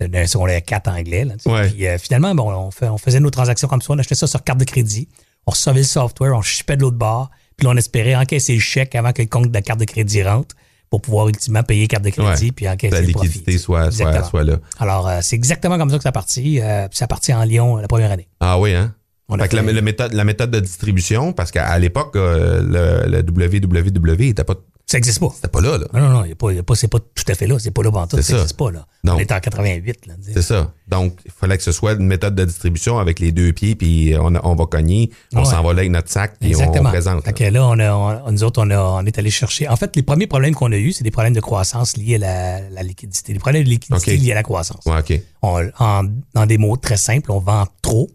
[0.07, 1.25] d'un secondaire 4 anglais.
[1.25, 3.93] Là, Puis, euh, finalement, bon, on, fait, on, faisait nos transactions comme ça.
[3.93, 5.07] On achetait ça sur carte de crédit.
[5.47, 7.31] On recevait le software, on chipait de l'autre bord.
[7.57, 9.85] Puis là, on espérait encaisser le chèque avant que le compte de la carte de
[9.85, 10.55] crédit rentre
[10.89, 14.43] pour pouvoir ultimement payer carte de crédit puis encaisser la le liquidité soit, soit, soit,
[14.43, 14.57] là.
[14.77, 16.59] Alors, euh, c'est exactement comme ça que ça a parti.
[16.61, 18.27] Euh, puis ça a parti en Lyon la première année.
[18.39, 18.93] Ah oui, hein?
[19.39, 24.43] fait que la, méthode, la méthode de distribution, parce qu'à l'époque, le, le WWW n'était
[24.43, 24.55] pas
[24.91, 25.31] ça n'existe pas.
[25.33, 25.85] C'était pas là, là.
[25.93, 27.57] Non, non, non, y a pas, y a pas, c'est pas tout à fait là.
[27.59, 28.21] C'est pas là tout.
[28.21, 28.85] Ça n'existe pas, là.
[29.05, 30.13] On est en 88, là.
[30.33, 30.73] C'est ça.
[30.87, 34.13] Donc, il fallait que ce soit une méthode de distribution avec les deux pieds, puis
[34.19, 37.25] on, on va cogner, on s'en va là avec notre sac, puis on, on, présente.
[37.25, 37.49] Là.
[37.51, 39.69] là, on, a, nous autres, on, a, on est allé chercher.
[39.69, 42.17] En fait, les premiers problèmes qu'on a eus, c'est des problèmes de croissance liés à
[42.17, 43.31] la, la liquidité.
[43.31, 44.83] Les problèmes de liquidité liés à la croissance.
[44.85, 45.21] Ouais, OK.
[45.41, 48.09] En, dans des mots très simples, on vend trop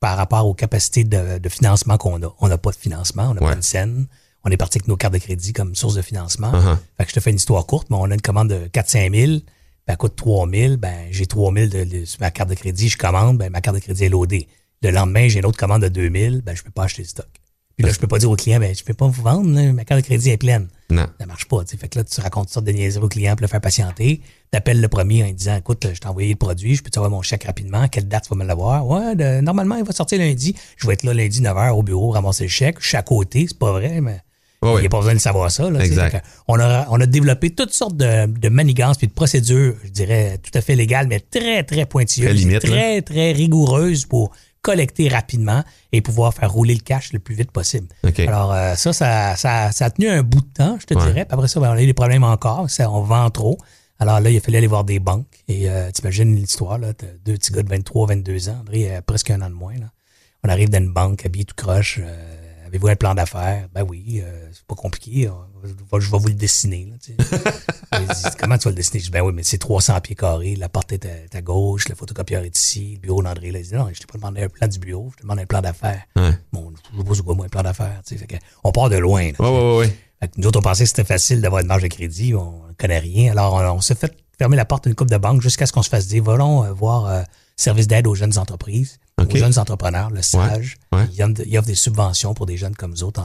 [0.00, 2.34] par rapport aux capacités de, de financement qu'on a.
[2.40, 3.50] On n'a pas de financement, on n'a Ouais.
[3.50, 4.06] pas de scène.
[4.44, 6.50] On est parti avec nos cartes de crédit comme source de financement.
[6.52, 6.76] Uh-huh.
[6.96, 9.14] Fait que je te fais une histoire courte, mais on a une commande de 4-5
[9.14, 9.44] 000, puis
[9.86, 12.88] elle coûte 3 000, ben j'ai 3 000 de, de- sur ma carte de crédit,
[12.88, 14.48] je commande, ben ma carte de crédit est loadée.
[14.82, 17.08] Le lendemain, j'ai une autre commande de 2 000, ben je peux pas acheter le
[17.08, 17.26] stock.
[17.76, 19.72] Puis là, je peux pas dire au client, ben je peux pas vous vendre, là,
[19.72, 20.68] ma carte de crédit est pleine.
[20.90, 21.06] Non.
[21.18, 21.64] Ça marche pas.
[21.64, 21.78] tu.
[21.78, 24.20] Fait que là, tu racontes toutes sortes de niaiseries au client pour le faire patienter.
[24.50, 27.22] T'appelles le premier en disant Écoute, je t'ai envoyé le produit, je peux t'envoyer mon
[27.22, 27.88] chèque rapidement?
[27.88, 28.86] Quelle date tu vas me l'avoir?
[28.86, 30.54] Ouais, de- normalement, il va sortir lundi.
[30.76, 32.76] Je vais être là lundi 9h au bureau, ramasser le chèque.
[32.80, 34.20] Je suis à côté, c'est pas vrai, mais
[34.62, 35.70] Il n'y a pas besoin de savoir ça.
[35.70, 35.80] Là.
[35.84, 36.22] Exact.
[36.46, 40.38] On, a, on a développé toutes sortes de, de manigances puis de procédures, je dirais,
[40.42, 42.28] tout à fait légales, mais très, très pointilleuses.
[42.30, 47.18] Très limite, très, très rigoureuses pour collecter rapidement et pouvoir faire rouler le cash le
[47.20, 47.86] plus vite possible.
[48.06, 48.20] OK.
[48.20, 51.00] Alors, euh, ça, ça, ça, ça a tenu un bout de temps, je te Ouais.
[51.06, 51.24] dirais.
[51.24, 52.68] Puis après ça, ben, on a eu des problèmes encore.
[52.68, 53.56] Ça, on vend trop.
[53.98, 55.26] Alors là, il a fallu aller voir des banques.
[55.48, 56.92] Et euh, t'imagines l'histoire, là.
[56.92, 58.58] T'as deux petits gars de 23, 22 ans.
[58.60, 59.86] André a presque un an de moins, là.
[60.44, 61.98] On arrive dans une banque, habillé tout croche.
[62.02, 62.36] euh,
[62.70, 63.66] Avez-vous un plan d'affaires?
[63.74, 65.26] Ben oui, euh, c'est pas compliqué.
[65.26, 65.32] euh,
[65.64, 66.86] Je vais, vous le dessiner.
[66.88, 67.42] Là, tu sais.
[68.00, 69.00] Il dit, Comment tu vas le dessiner?
[69.00, 70.54] Je dis, ben oui, mais c'est 300 pieds carrés.
[70.54, 73.50] La porte est à, est à gauche, le photocopieur est ici, le bureau d'André.
[73.50, 75.40] Là, il dit, non, je t'ai pas demandé un plan du bureau, je te demande
[75.40, 76.02] un plan d'affaires.
[76.14, 76.30] Ouais.
[76.52, 78.00] Bon, je sais pas c'est quoi, moi, un plan d'affaires.
[78.06, 78.26] tu sais.
[78.62, 79.24] On part de loin.
[79.32, 79.32] là.
[79.40, 79.96] Ouais, ouais, ouais, ouais.
[80.20, 82.34] Fait que nous autres, on pensait que c'était facile d'avoir une marge de crédit.
[82.36, 83.32] On ne connaît rien.
[83.32, 85.82] Alors, on, on s'est fait fermer la porte d'une coupe de banque jusqu'à ce qu'on
[85.82, 87.22] se fasse dire, volons euh, voir euh,
[87.60, 90.76] service d'aide aux jeunes entreprises, aux jeunes entrepreneurs, le SAGE.
[90.92, 91.04] ouais.
[91.12, 93.20] Ils, offrent, ils offrent des subventions pour des jeunes comme nous autres.
[93.20, 93.24] en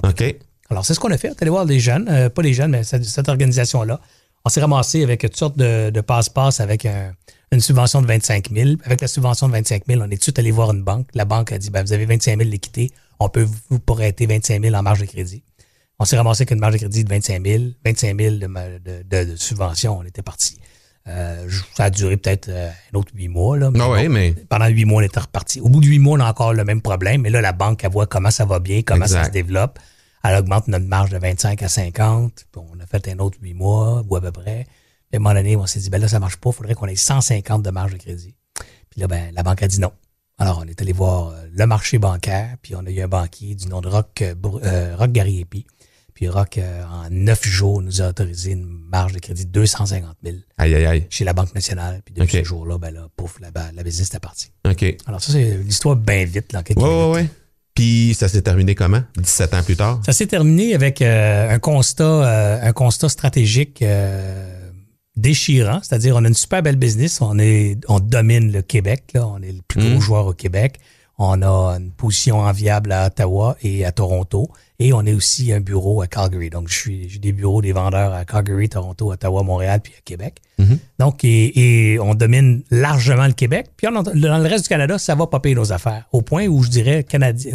[0.70, 1.30] alors, c'est ce qu'on a fait.
[1.30, 4.00] On est allé voir des jeunes, euh, pas les jeunes, mais cette, cette organisation-là.
[4.46, 7.14] On s'est ramassé avec toutes sortes de, de passe-passe avec un-
[7.52, 8.70] une subvention de 25 000.
[8.84, 11.08] Avec la subvention de 25 000, on est tout de suite allé voir une banque?
[11.14, 14.62] La banque a dit, ben, vous avez 25 000 d'équité, on peut vous prêter 25
[14.62, 15.44] 000 en marge de crédit.
[16.00, 18.68] On s'est ramassé avec une marge de crédit de 25 000, 25 000 de, ma-
[18.80, 20.58] de, de- de subvention, on était parti.
[21.08, 23.58] Euh, ça a duré peut-être euh, un autre huit mois.
[23.58, 25.62] Là, Ah ouais, mais pendant huit mois, on était reparti.
[25.62, 27.84] Au bout de huit mois, on a encore le même problème, mais là, la banque,
[27.84, 29.80] elle voit comment ça va bien, comment ça se développe.
[30.24, 32.46] Elle augmente notre marge de 25 à 50.
[32.52, 34.66] Puis on a fait un autre huit mois, ou à peu près.
[35.10, 36.74] Puis à un moment donné, on s'est dit, ben là, ça marche pas, il faudrait
[36.74, 38.34] qu'on ait 150 de marge de crédit.
[38.90, 39.92] Puis là, ben, la banque a dit non.
[40.38, 43.56] Alors, on est allé voir euh, le marché bancaire, puis on a eu un banquier
[43.56, 45.66] du nom de Rock, euh, euh, Rock Gariepi.
[46.16, 50.16] Puis Rock, euh, en neuf jours, nous a autorisé une marge de crédit de 250
[50.24, 51.06] 000 aïe, aïe, aïe.
[51.10, 52.02] chez la Banque nationale.
[52.04, 54.52] Puis depuis ce jour-là, ben là, pouf, la, la business était partie.
[54.68, 54.96] OK.
[55.06, 56.84] Alors ça, c'est l'histoire bien vite, Ouais, minutes.
[56.90, 57.30] ouais, ouais.
[57.76, 59.04] Puis ça s'est terminé comment?
[59.18, 60.02] 17 ans plus tard?
[60.06, 64.70] Ça s'est terminé avec euh, un constat, euh, un constat stratégique euh,
[65.18, 69.28] déchirant, c'est-à-dire on a une super belle business, on est, on domine le Québec, là,
[69.28, 70.02] on est le plus gros Mm.
[70.02, 70.80] joueur au Québec,
[71.18, 74.50] on a une position enviable à Ottawa et à Toronto,
[74.80, 76.50] et on est aussi un bureau à Calgary.
[76.50, 80.02] Donc je suis, j'ai des bureaux des vendeurs à Calgary, Toronto, Ottawa, Montréal, puis à
[80.04, 80.42] Québec.
[80.60, 80.78] Mhm.
[81.00, 84.98] Donc et, et on domine largement le Québec, puis on- dans le reste du Canada,
[84.98, 87.06] ça va pas payer nos affaires, au point où je dirais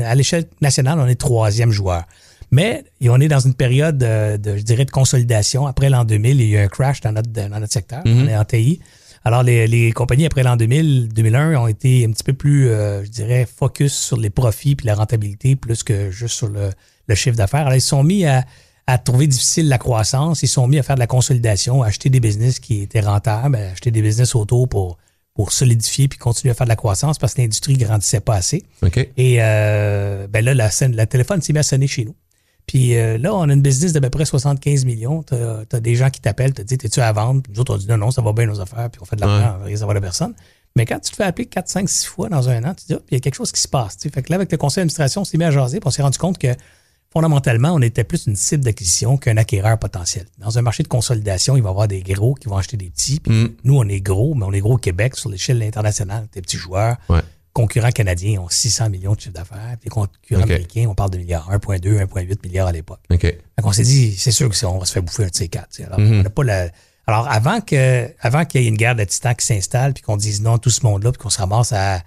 [0.04, 2.04] à l'échelle nationale, on est troisième joueur.
[2.52, 5.66] Mais et on est dans une période de, de, je dirais, de consolidation.
[5.68, 8.02] Après l'an 2000, il y a eu un crash dans notre, dans notre secteur.
[8.24, 8.80] On est en TI.
[9.24, 13.04] Alors, les, les compagnies après l'an 2000, 2001 ont été un petit peu plus, euh,
[13.04, 16.70] je dirais, focus sur les profits puis la rentabilité plus que juste sur le,
[17.06, 17.60] le chiffre d'affaires.
[17.60, 18.44] Alors, ils se sont mis à,
[18.86, 20.42] à trouver difficile la croissance.
[20.42, 23.00] Ils se sont mis à faire de la consolidation, à acheter des business qui étaient
[23.00, 24.96] rentables, à acheter des business autour pour,
[25.34, 28.64] pour solidifier puis continuer à faire de la croissance parce que l'industrie grandissait pas assez.
[29.16, 32.14] Et euh, ben là, la, la téléphone s'est mis à sonner chez nous.
[32.70, 35.24] Puis euh, là, on a une business d'à peu près 75 millions.
[35.24, 37.42] Tu as, des gens qui t'appellent, te disent T'es-tu à vendre?
[37.42, 39.16] Puis nous autres, on dit Non, non, ça va bien nos affaires, puis on fait
[39.16, 40.34] de l'argent, va rien savoir de personne.
[40.76, 42.92] Mais quand tu te fais appeler 4, 5, 6 fois dans un an, tu te
[42.92, 43.96] dis Ah, il y a quelque chose qui se passe.
[43.98, 44.08] tu.
[44.08, 46.02] Fait que là, avec le conseil d'administration, on s'est mis à jaser, puis on s'est
[46.02, 46.54] rendu compte que
[47.12, 50.26] fondamentalement, on était plus une cible d'acquisition qu'un acquéreur potentiel.
[50.38, 52.88] Dans un marché de consolidation, il va y avoir des gros qui vont acheter des
[52.90, 53.18] petits.
[53.18, 53.48] Puis Mm.
[53.64, 56.28] nous, on est gros, mais on est gros au Québec sur l'échelle internationale.
[56.32, 57.20] Des petits joueurs Ouais.
[57.52, 59.76] Concurrents canadiens ont 600 millions de chiffre d'affaires.
[59.80, 63.00] Puis les concurrents américains, on parle de milliards, 1,2, 1,8 milliards à l'époque.
[63.10, 65.34] Fait qu'on s'est dit, c'est sûr que c'est- on va se faire bouffer un de
[65.34, 65.80] ces quatre.
[65.84, 66.24] Alors, Mhm.
[66.26, 66.68] on pas la-
[67.06, 70.16] Alors, avant que, avant qu'il y ait une guerre de titans qui s'installe, puis qu'on
[70.16, 72.02] dise non à tout ce monde-là, puis qu'on se ramasse à,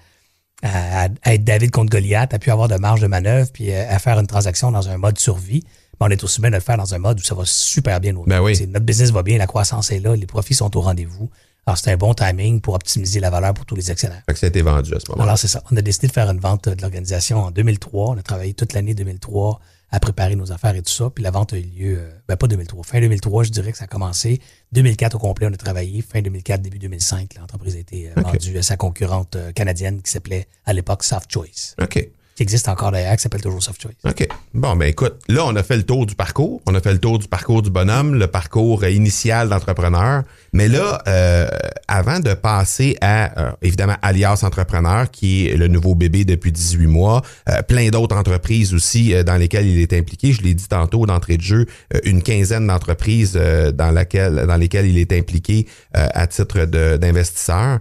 [0.62, 3.86] à, à être David contre Goliath, à plus avoir de marge de manœuvre, puis euh,
[3.90, 5.62] à faire une transaction dans un mode survie,
[6.00, 8.00] ben, on est aussi bien de le faire dans un mode où ça va super
[8.00, 8.14] bien.
[8.28, 8.58] Ben oui.
[8.68, 11.30] Notre business va bien, la croissance est là, les profits sont au rendez-vous.
[11.66, 14.22] Alors, c'est un bon timing pour optimiser la valeur pour tous les actionnaires.
[14.26, 15.24] Fait que ça a été vendu à ce moment-là.
[15.24, 15.64] Alors, c'est ça.
[15.72, 18.12] On a décidé de faire une vente de l'organisation en 2003.
[18.12, 19.60] On a travaillé toute l'année 2003
[19.94, 21.10] à préparer nos affaires et tout ça.
[21.12, 23.78] Puis la vente a eu lieu, euh, ben pas 2003, fin 2003, je dirais que
[23.78, 24.42] ça a commencé.
[24.72, 26.02] 2004 au complet, on a travaillé.
[26.02, 30.12] Fin 2004, début 2005, l'entreprise a été euh, vendue à sa concurrente euh, canadienne qui
[30.12, 31.76] s'appelait à l'époque Soft Choice.
[31.80, 32.10] OK.
[32.36, 33.92] Qui existe encore d'ailleurs, qui s'appelle toujours Soft Choice.
[34.06, 34.28] OK.
[34.54, 36.62] Bon, ben écoute, là, on a fait le tour du parcours.
[36.66, 40.24] On a fait le tour du parcours du bonhomme, le parcours euh, initial d'entrepreneur.
[40.52, 41.48] Mais là, euh,
[41.88, 46.88] avant de passer à, euh, évidemment, Alias Entrepreneur, qui est le nouveau bébé depuis 18
[46.88, 47.22] mois,
[47.68, 50.32] plein d'autres entreprises aussi dans lesquelles il est impliqué.
[50.32, 51.66] Je l'ai dit tantôt d'entrée de jeu,
[52.04, 57.80] une quinzaine d'entreprises dans, laquelle, dans lesquelles il est impliqué à titre d'investisseur.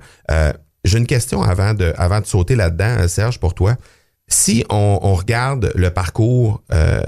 [0.84, 3.76] J'ai une question avant de, avant de sauter là-dedans, Serge, pour toi.
[4.32, 7.02] Si on, regarde le parcours, euh,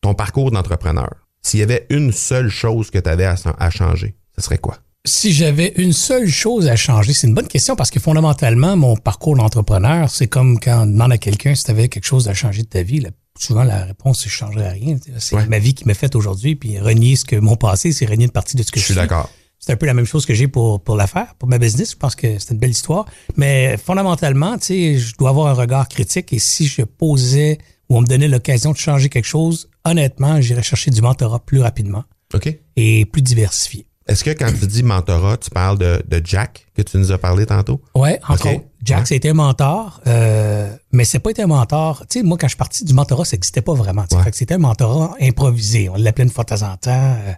[0.00, 1.10] ton parcours d'entrepreneur,
[1.42, 4.78] s'il y avait une seule chose que tu avais à, changer, ce serait quoi?
[5.04, 8.96] Si j'avais une seule chose à changer, c'est une bonne question parce que fondamentalement, mon
[8.96, 12.34] parcours d'entrepreneur, c'est comme quand on demande à quelqu'un si tu avais quelque chose à
[12.34, 13.04] changer de ta vie.
[13.38, 14.98] souvent, la réponse, c'est je changerais rien.
[15.18, 18.26] C'est ma vie qui m'est faite aujourd'hui, puis renier ce que mon passé, c'est renier
[18.26, 18.94] une partie de ce que je, je suis.
[18.94, 19.30] d'accord.
[19.68, 21.90] C'est un peu la même chose que j'ai pour, pour l'affaire, pour ma business.
[21.90, 23.04] Je pense que c'est une belle histoire.
[23.36, 27.58] Mais fondamentalement, tu sais, je dois avoir un regard critique et si je posais
[27.90, 31.60] ou on me donnait l'occasion de changer quelque chose, honnêtement, j'irais chercher du mentorat plus
[31.60, 32.04] rapidement.
[32.32, 32.48] OK.
[32.76, 33.84] Et plus diversifié.
[34.06, 37.18] Est-ce que quand tu dis mentorat, tu parles de, de, Jack que tu nous as
[37.18, 37.82] parlé tantôt?
[37.94, 38.62] Oui, encore.
[38.82, 42.06] Jack, c'était un mentor, euh, mais c'est pas été un mentor.
[42.08, 44.06] Tu sais, moi, quand je suis parti du mentorat, ça n'existait pas vraiment.
[44.32, 45.90] C'était un mentorat improvisé.
[45.90, 47.16] On l'appelait une fois de temps en temps.
[47.20, 47.34] Euh,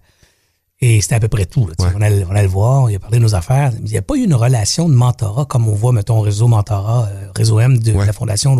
[0.83, 1.69] et c'était à peu près tout.
[1.79, 3.73] on, allait, on, allait, le voir, il a parlé de nos affaires.
[3.85, 7.09] Il n'y a pas eu une relation de mentorat comme on voit, mettons, réseau mentorat,
[7.09, 8.57] euh, réseau M de la Fondation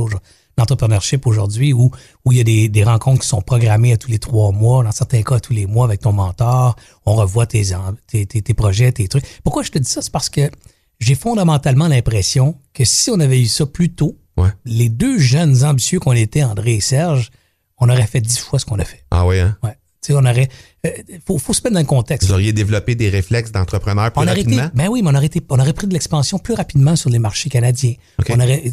[0.59, 1.91] d'entrepreneurship aujourd'hui, où,
[2.27, 4.85] où il y a des, des, rencontres qui sont programmées à tous les trois mois,
[4.85, 6.77] dans certains cas à tous les mois avec ton mentor.
[7.07, 7.63] On revoit tes,
[8.07, 9.25] tes, tes, projets, tes trucs.
[9.43, 10.03] Pourquoi je te dis ça?
[10.03, 10.51] C'est parce que
[10.99, 14.19] j'ai fondamentalement l'impression que si on avait eu ça plus tôt,
[14.65, 17.31] les deux jeunes ambitieux qu'on était, André et Serge,
[17.79, 19.05] on aurait fait dix fois ce qu'on a fait.
[19.11, 19.57] Ah oui, hein?
[19.63, 19.77] Ouais
[20.11, 20.49] on aurait.
[20.87, 20.91] Euh,
[21.27, 22.29] faut, faut se mettre dans le contexte.
[22.29, 24.71] Vous auriez développé des réflexes d'entrepreneur plus rapidement?
[24.75, 27.51] ben oui, mais on aurait, on aurait pris de l'expansion plus rapidement sur les marchés
[27.51, 27.95] canadiens.
[28.29, 28.65] On aurait,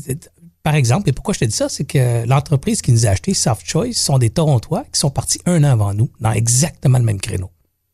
[0.64, 3.34] par exemple, et pourquoi je te dis ça, c'est que l'entreprise qui nous a acheté,
[3.34, 7.06] Soft Choice, sont des Torontois qui sont partis un an avant nous, dans exactement le
[7.06, 7.50] même créneau.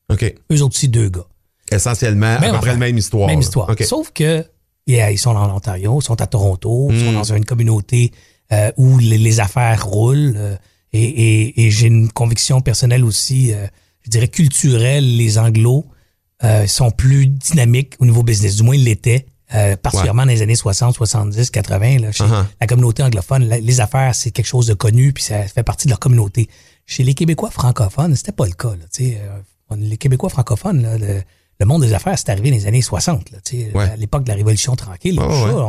[0.10, 0.24] OK.
[0.52, 1.28] Eux autres aussi, deux gars.
[1.72, 3.28] Essentiellement, à peu près la même histoire.
[3.28, 3.70] Même histoire.
[3.82, 4.44] Sauf que,
[4.88, 7.16] ils sont en Ontario, ils sont à Toronto, ils sont hmm.
[7.16, 8.12] dans une communauté
[8.52, 10.34] euh, où les, affaires roulent.
[10.36, 10.56] Euh,
[10.94, 13.66] et, j'ai une conviction personnelle aussi, euh,
[14.04, 15.86] je dirais culturelle, les anglos
[16.44, 18.58] euh, sont plus dynamiques au niveau business.
[18.58, 19.26] Du moins, ils l'étaient,
[19.56, 22.00] euh, particulièrement dans les années 60, 70, 80.
[22.00, 22.46] Là, chez uh-huh.
[22.62, 25.92] la communauté anglophone, les affaires, c'est quelque chose de connu, puis ça fait partie de
[25.92, 26.48] leur communauté.
[26.86, 28.72] Chez les Québécois francophones, c'était pas le cas.
[28.72, 33.38] Là, les Québécois francophones, le, monde des affaires, c'est arrivé dans les années 60, là,
[33.82, 35.20] à l'époque de la Révolution tranquille.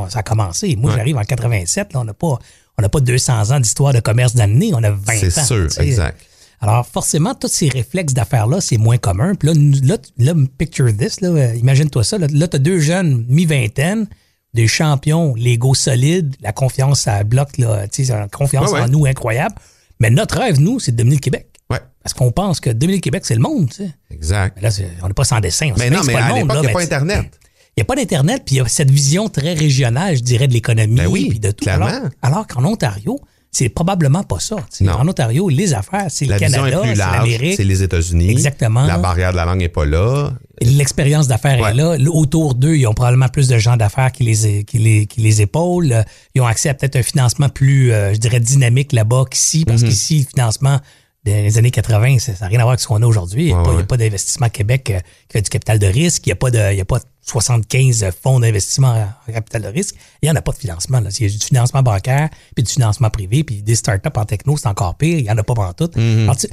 [0.09, 0.75] ça, a commencé.
[0.77, 2.39] Moi, j'arrive en 87, là, on n'a pas
[2.79, 4.99] on n'a pas 200 ans d'histoire de commerce d'année, on a 20 ans.
[5.21, 6.21] C'est sûr, exact.
[6.61, 9.35] Alors, forcément, tous ces réflexes d'affaires-là, c'est moins commun.
[9.35, 9.51] Puis
[9.83, 12.17] là, là, picture this, là, euh, imagine-toi ça.
[12.17, 14.07] Là, tu as deux jeunes mi-vingtaine,
[14.55, 19.57] des champions, l'ego solide, la confiance à bloc, là, une confiance en nous incroyable.
[20.01, 21.49] Mais notre rêve, nous, c'est de devenir le Québec.
[21.71, 21.81] Ouais.
[22.03, 23.69] Parce qu'on pense que devenir le Québec, c'est le monde.
[23.69, 23.91] Tu sais.
[24.11, 24.57] Exact.
[24.57, 25.73] Mais là, on n'est pas sans dessin.
[25.77, 27.39] mais non, mais à l'époque, il n'y a pas Internet.
[27.77, 30.47] Il n'y a pas d'Internet, puis il y a cette vision très régionale, je dirais,
[30.47, 31.65] de l'économie ben oui, puis de tout.
[31.65, 32.09] Clairement.
[32.23, 33.19] Alors, qu'en Ontario,
[33.55, 34.57] c'est probablement pas ça.
[34.89, 37.55] En Ontario, les affaires, c'est le Canada, c'est l'Amérique.
[37.57, 38.31] C'est les États-Unis.
[38.31, 38.85] Exactement.
[38.85, 40.33] La barrière de la langue n'est pas là.
[40.61, 41.97] L'expérience d'affaires est là.
[42.11, 45.41] Autour d'eux, ils ont probablement plus de gens d'affaires qui les, qui, les, qui les
[45.41, 46.05] épaulent.
[46.35, 49.83] Ils ont accès à peut-être un financement plus, euh, je dirais, dynamique là-bas qu'ici, parce
[49.83, 49.89] mm-hmm.
[49.89, 50.81] qu'ici, le financement
[51.25, 53.49] des années 80, ça n'a rien à voir avec ce qu'on a aujourd'hui.
[53.49, 56.27] Il n'y a, pas d'investissement Québec euh, qui fait du capital de risque.
[56.27, 59.69] Il n'y a, pas de, il y a pas 75 fonds d'investissement en capital de
[59.69, 59.95] risque.
[60.23, 61.01] Il n'y en a pas de financement.
[61.01, 61.09] Là.
[61.19, 64.57] Il y a du financement bancaire, puis du financement privé, puis des startups en techno,
[64.59, 65.19] c'est encore pire.
[65.19, 65.91] Il n'y en a pas pendant tout.
[65.97, 66.49] Mm-hmm.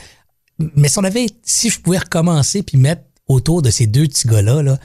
[0.76, 4.28] mais si on avait, si je pouvais recommencer puis mettre autour de ces deux petits
[4.28, 4.78] gars-là, là,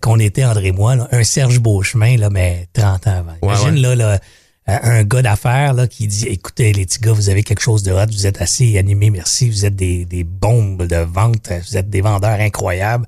[0.00, 3.34] qu'on était, André et moi, un Serge Beauchemin, là, mais 30 ans avant.
[3.42, 4.18] Imagine, là, là
[4.66, 7.92] un gars d'affaires là, qui dit Écoutez, les petits gars, vous avez quelque chose de
[7.92, 11.88] hot, vous êtes assez animés, merci, vous êtes des, des bombes de vente, vous êtes
[11.88, 13.06] des vendeurs incroyables.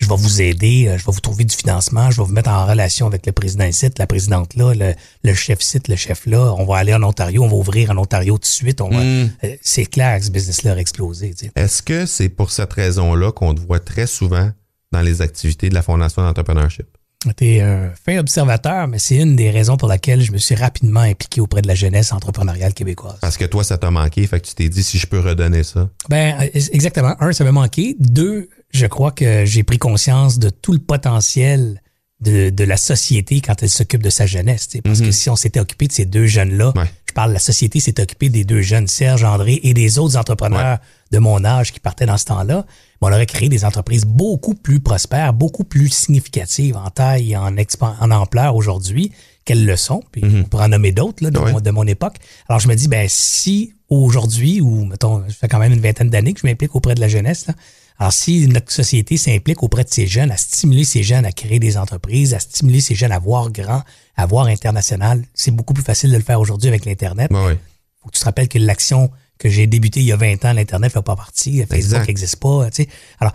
[0.00, 2.50] Je vais vous aider, euh, je vais vous trouver du financement, je vais vous mettre
[2.50, 6.54] en relation avec le président site, la présidente là, le, chef site, le chef là.
[6.56, 8.80] On va aller en Ontario, on va ouvrir en Ontario tout de suite.
[8.80, 9.30] On hmm.
[9.44, 11.34] euh, c'est clair que ce business-là a explosé.
[11.56, 14.50] Est-ce que c'est pour cette raison-là qu'on te voit très souvent
[14.92, 16.86] dans les activités de la Fondation d'entrepreneurship?
[17.26, 21.00] J'étais un fin observateur, mais c'est une des raisons pour laquelle je me suis rapidement
[21.00, 23.18] impliqué auprès de la jeunesse entrepreneuriale québécoise.
[23.20, 25.64] Parce que toi, ça t'a manqué, fait que tu t'es dit si je peux redonner
[25.64, 25.90] ça.
[26.08, 27.16] Ben, exactement.
[27.18, 27.96] Un, ça m'a manqué.
[27.98, 31.82] Deux, je crois que j'ai pris conscience de tout le potentiel
[32.20, 34.68] de, de la société quand elle s'occupe de sa jeunesse.
[34.84, 35.12] Parce que mhm.
[35.12, 36.72] si on s'était occupé de ces deux jeunes-là,
[37.08, 40.78] je parle, la société s'est occupée des deux jeunes, Serge, André et des autres entrepreneurs
[41.10, 42.64] de mon âge qui partaient dans ce temps-là
[43.00, 47.54] on aurait créé des entreprises beaucoup plus prospères, beaucoup plus significatives en taille et en,
[47.56, 49.12] en ampleur aujourd'hui
[49.44, 50.40] quelle leçon, puis Mhm.
[50.40, 52.16] on pourrait en nommer d'autres là, de, de mon époque.
[52.48, 56.10] Alors je me dis, ben si aujourd'hui, ou mettons, ça fait quand même une vingtaine
[56.10, 57.54] d'années que je m'implique auprès de la jeunesse, là,
[58.00, 61.58] alors si notre société s'implique auprès de ces jeunes, à stimuler ces jeunes à créer
[61.58, 63.82] des entreprises, à stimuler ces jeunes à voir grand,
[64.16, 67.30] à voir international, c'est beaucoup plus facile de le faire aujourd'hui avec l'Internet.
[67.32, 67.58] Ouais, ouais.
[68.02, 70.52] Faut que tu te rappelles que l'action que j'ai débutée il y a 20 ans,
[70.52, 72.70] l'Internet ne fait pas partie, Facebook n'existe pas.
[72.70, 72.88] Tu sais.
[73.20, 73.32] Alors,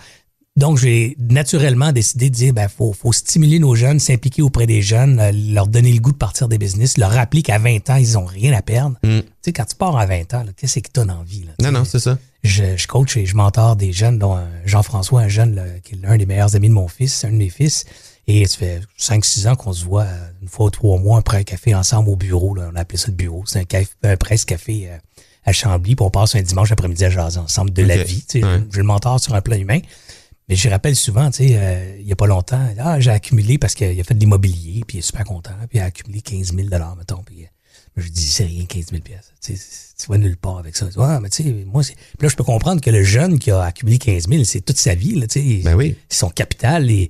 [0.56, 4.84] donc, j'ai naturellement décidé de dire, ben, faut, faut stimuler nos jeunes, s'impliquer auprès des
[4.84, 7.96] jeunes, euh, leur donner le goût de partir des business, leur rappeler qu'à 20 ans,
[7.96, 8.96] ils ont rien à perdre.
[9.04, 9.22] Mm.
[9.22, 11.46] Tu sais, quand tu pars à 20 ans, qu'est-ce que tu as envie?
[11.46, 12.20] Là, Non, non, c'est ça.
[12.44, 15.96] je, je coach et je mentor des jeunes, dont euh, Jean-François, un jeune là, qui
[15.96, 17.86] est l'un des meilleurs amis de mon fils, un de mes fils.
[18.28, 21.38] Et ça fait 5-6 ans qu'on se voit euh, une fois ou trois mois après
[21.38, 22.54] un café ensemble au bureau.
[22.54, 22.70] Là.
[22.72, 23.44] On a appelé ça le bureau.
[23.48, 24.98] C'est un, café, un presse-café euh,
[25.46, 25.96] à Chambly.
[25.96, 28.24] Puis on passe un dimanche après-midi à jaser ensemble de la vie.
[28.28, 28.62] Tu sais, Ouais.
[28.72, 29.80] Je le mentor sur un plan humain.
[30.50, 33.58] Mais je rappelle souvent, tu sais, euh, il y a pas longtemps, ah, j'ai accumulé
[33.58, 36.20] parce qu'il a fait de l'immobilier, puis il est super content, puis il a accumulé
[36.22, 37.24] 15 000 mettons.
[37.26, 37.48] Puis euh,
[37.96, 39.32] je dis, c'est rien, 15 000 pièces.
[39.42, 39.64] Tu sais,
[39.98, 40.88] tu vas nulle part avec ça.
[40.98, 41.96] Ouais, mais tu sais, moi, c'est.
[41.96, 44.78] Puis là, je peux comprendre que le jeune qui a accumulé 15 000, c'est toute
[44.78, 45.62] sa vie, là, tu sais.
[45.64, 45.96] Ben oui.
[46.10, 46.92] C'est son capital.
[46.92, 47.10] Et...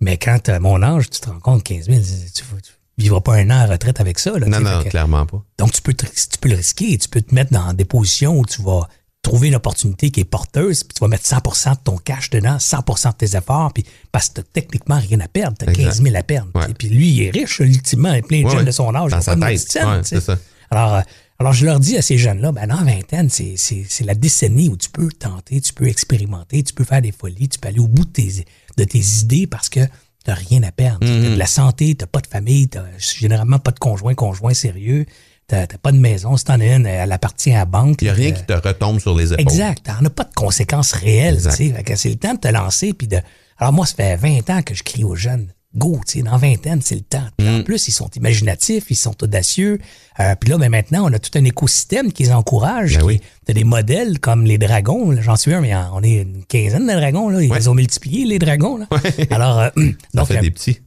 [0.00, 3.20] Mais quand t'as mon âge, tu te rends compte, 15 000, c'est- tu, tu vivras
[3.20, 5.42] pas un an à retraite avec ça, là, tu Non, non, que- clairement pas.
[5.58, 8.38] donc, tu peux, te- tu peux le risquer, tu peux te mettre dans des positions
[8.38, 8.88] où tu vas
[9.22, 12.58] trouver une opportunité qui est porteuse, puis tu vas mettre 100% de ton cash dedans,
[12.58, 15.84] 100% de tes efforts, puis parce que t'as techniquement rien à perdre, t'as Exact.
[15.84, 16.50] 15 000 à perdre.
[16.56, 16.66] Ouais.
[16.66, 16.74] tu.
[16.74, 18.64] Puis lui, il est riche, ultimement, il est plein de Ouais, jeunes ouais.
[18.66, 19.12] de son âge.
[19.12, 19.58] Dans sa tête.
[19.60, 20.38] scène, tu ça.
[20.70, 21.00] Alors, euh,
[21.38, 24.14] alors, je leur dis à ces jeunes-là, ben, dans la vingtaine, c'est, c'est, c'est la
[24.16, 27.68] décennie où tu peux tenter, tu peux expérimenter, tu peux faire des folies, tu peux
[27.68, 28.44] aller au bout de tes,
[28.76, 29.80] de tes idées parce que
[30.24, 31.00] t'as rien à perdre.
[31.00, 35.06] T'as de la santé, t'as pas de famille, t'as généralement pas de conjoint, conjoint sérieux,
[35.46, 36.36] t'as, pas de maison.
[36.36, 38.00] Si t'en as une, elle appartient à la banque.
[38.02, 39.40] Il n'y a rien Euh, qui te retombe sur les épaules.
[39.40, 39.84] Exact.
[39.84, 41.40] T'en as pas de conséquences réelles.
[41.40, 42.92] C'est le temps de te lancer.
[42.92, 43.18] Puis de...
[43.58, 45.52] Alors moi, ça fait 20 ans que je crie aux jeunes.
[45.74, 47.24] Go, tu sais, dans vingtaine, c'est le temps.
[47.38, 47.60] Puis Mm.
[47.60, 49.78] En plus, ils sont imaginatifs, ils sont audacieux.
[50.20, 52.98] Euh, puis là, ben maintenant, on a tout un écosystème qui les encourage.
[52.98, 53.20] Ben oui.
[53.46, 55.10] T'as des modèles comme les dragons.
[55.12, 57.30] là, J'en suis un, mais en- on est une quinzaine de dragons.
[57.30, 57.42] Là.
[57.42, 57.58] Ils Ouais.
[57.58, 58.76] les ont multipliés, les dragons.
[58.76, 58.86] Là.
[59.30, 59.82] Alors, euh, Ça
[60.14, 60.78] donc, fait euh, des petits.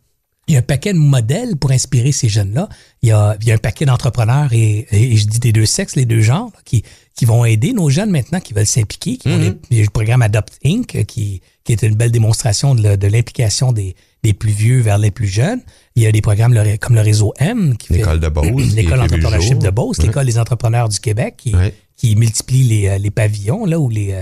[0.48, 2.70] Il y a un paquet de modèles pour inspirer ces jeunes-là.
[3.02, 5.66] Il y a, il y a un paquet d'entrepreneurs et, et je dis des deux
[5.66, 6.84] sexes, les deux genres, là, qui,
[7.16, 9.18] qui vont aider nos jeunes maintenant qui veulent s'impliquer.
[9.18, 10.96] Qui vont les- il y a le programme Adopt Inc.
[10.96, 14.98] euh, qui, qui est une belle démonstration de, de l'implication des, des plus vieux vers
[15.00, 15.62] les plus jeunes.
[15.96, 19.00] Il y a des programmes comme le réseau M qui fait L'école de Beauce, l'école
[19.02, 19.62] a vu le d'entrepreneurship jour.
[19.64, 20.06] de Beauce, Ouais.
[20.06, 21.74] l'école des entrepreneurs du Québec qui, Ouais.
[21.98, 24.14] qui multiplie les, euh, les pavillons là où les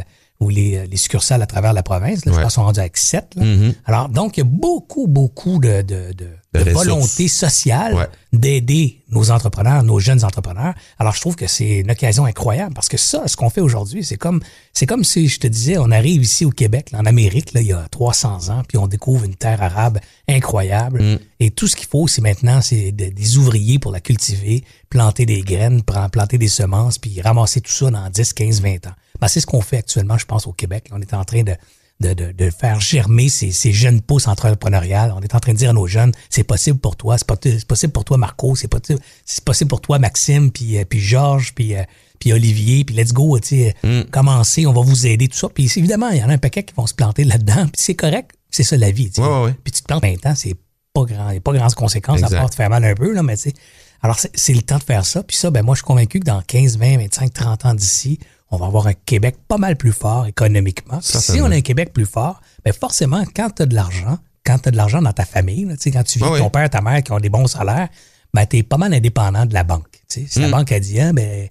[0.43, 2.25] où les, euh, les succursales à travers la province.
[2.25, 2.43] Là, Je Ouais.
[2.43, 3.33] pense qu'ils sont rendus avec sept.
[3.35, 3.43] là.
[3.45, 3.73] Mhm.
[3.85, 6.73] Alors, donc, il y a beaucoup, beaucoup de, de, de, de ressources.
[6.85, 8.07] volonté sociale Ouais.
[8.31, 10.73] d'aider nos entrepreneurs, nos jeunes entrepreneurs.
[10.99, 14.03] Alors, je trouve que c'est une occasion incroyable parce que ça, ce qu'on fait aujourd'hui,
[14.03, 14.41] c'est comme,
[14.73, 17.61] c'est comme si je te disais, on arrive ici au Québec, là, en Amérique, là,
[17.61, 21.01] il y a 300 ans, puis on découvre une terre arabe incroyable.
[21.03, 21.19] Mm.
[21.39, 25.25] Et tout ce qu'il faut, c'est maintenant, c'est de- des ouvriers pour la cultiver, planter
[25.25, 28.93] des graines, planter des semences, puis ramasser tout ça dans 10, 15, 20 ans.
[29.23, 30.89] Ben, c'est ce qu'on fait actuellement, je pense, au Québec.
[30.91, 31.55] On est en train de,
[32.01, 35.13] de, de, de faire germer ces, ces jeunes pousses entrepreneuriales.
[35.15, 37.93] On est en train de dire à nos jeunes, c'est possible pour toi, c'est, possible
[37.93, 38.99] pour toi, Marco, c'est possible,
[39.45, 41.83] possible pour toi, Maxime, puis, euh, puis Georges, puis, euh,
[42.19, 44.09] puis Olivier, puis let's go, tu sais, Mm.
[44.11, 45.47] commencez, on va vous aider, tout ça.
[45.49, 47.95] Puis évidemment, il y en a un paquet qui vont se planter là-dedans, puis c'est
[47.95, 49.09] correct, c'est ça la vie.
[49.09, 49.27] tu sais.
[49.27, 49.55] Ouais, ouais.
[49.63, 50.55] Puis tu te plantes 20 ans, c'est
[50.93, 53.13] pas grand, il y a pas grandes conséquences à part te faire mal un peu,
[53.13, 53.53] là, mais tu sais.
[54.01, 55.23] Alors, c'est, c'est le temps de faire ça.
[55.23, 58.19] Puis ça, ben moi, je suis convaincu que dans 15, 20, 25, 30 ans d'ici,
[58.53, 60.99] on va avoir un Québec pas mal plus fort économiquement.
[61.01, 64.59] Si on a un Québec plus fort, ben forcément, quand tu as de l'argent, quand
[64.59, 66.39] tu as de l'argent dans ta famille, là, quand tu vis Ah oui.
[66.39, 67.89] ton père, ta mère qui ont des bons salaires,
[68.33, 69.87] ben tu es pas mal indépendant de la banque.
[70.07, 70.51] Si la Mm.
[70.51, 71.47] banque a dit, ah, ben,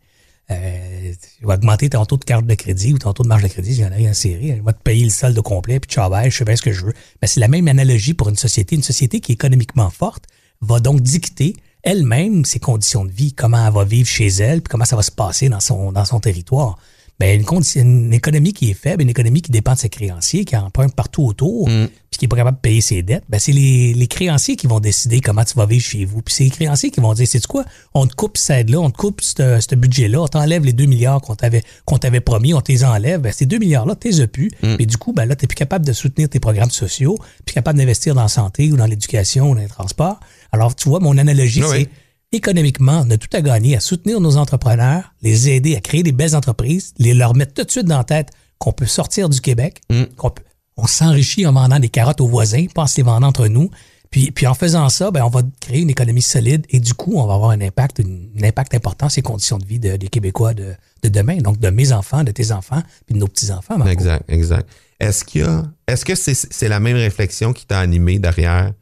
[0.51, 3.43] euh, tu vas augmenter ton taux de carte de crédit ou ton taux de marge
[3.43, 4.51] de crédit, il y en a rien en série.
[4.51, 6.85] Elle va te payer le solde complet, puis bye, je fais bien ce que je
[6.85, 6.93] veux.
[7.21, 8.77] Ben, c'est la même analogie pour une société.
[8.77, 10.25] Une société qui est économiquement forte
[10.61, 14.71] va donc dicter elle-même ses conditions de vie, comment elle va vivre chez elle, puis
[14.71, 16.79] comment ça va se passer dans son, dans son territoire.
[17.21, 17.41] Ben,
[17.77, 21.23] une, économie qui est faible, une économie qui dépend de ses créanciers, qui emprunte partout
[21.23, 24.57] autour, puis qui est pas capable de payer ses dettes, ben, c'est les, les créanciers
[24.57, 26.21] qui vont décider comment tu vas vivre chez vous.
[26.21, 28.91] Puis c'est les créanciers qui vont dire, c'est quoi, on te coupe cette aide-là, on
[28.91, 32.61] te coupe ce budget-là, on t'enlève les 2 milliards qu'on t'avait qu'on t'avait promis, on
[32.61, 33.21] te les enlève.
[33.21, 34.51] Ben, ces 2 milliards-là, tu les as plus.
[34.79, 37.79] Et du coup, ben, là, tu plus capable de soutenir tes programmes sociaux, plus capable
[37.79, 40.19] d'investir dans la santé ou dans l'éducation ou dans les transports.
[40.51, 41.89] Alors, tu vois, mon analogie, Oui, c'est.
[42.33, 46.13] Économiquement, on a tout à gagner à soutenir nos entrepreneurs, les aider à créer des
[46.13, 49.41] belles entreprises, les leur mettre tout de suite dans la tête qu'on peut sortir du
[49.41, 49.81] Québec,
[50.17, 50.43] qu'on peut,
[50.77, 53.71] on s'enrichit en vendant des carottes aux voisins, pas en se les vendant entre nous.
[54.11, 57.15] Puis, puis en faisant ça, ben, on va créer une économie solide et du coup,
[57.17, 59.97] on va avoir un impact, une- un impact important sur les conditions de vie de-
[59.97, 61.39] des Québécois de, de demain.
[61.39, 63.83] Donc, de mes enfants, de tes enfants, puis de nos petits-enfants.
[63.87, 64.69] Exact, exact.
[65.01, 68.73] Est-ce qu'il y a, est-ce que c'est, c'est la même réflexion qui t'a animé derrière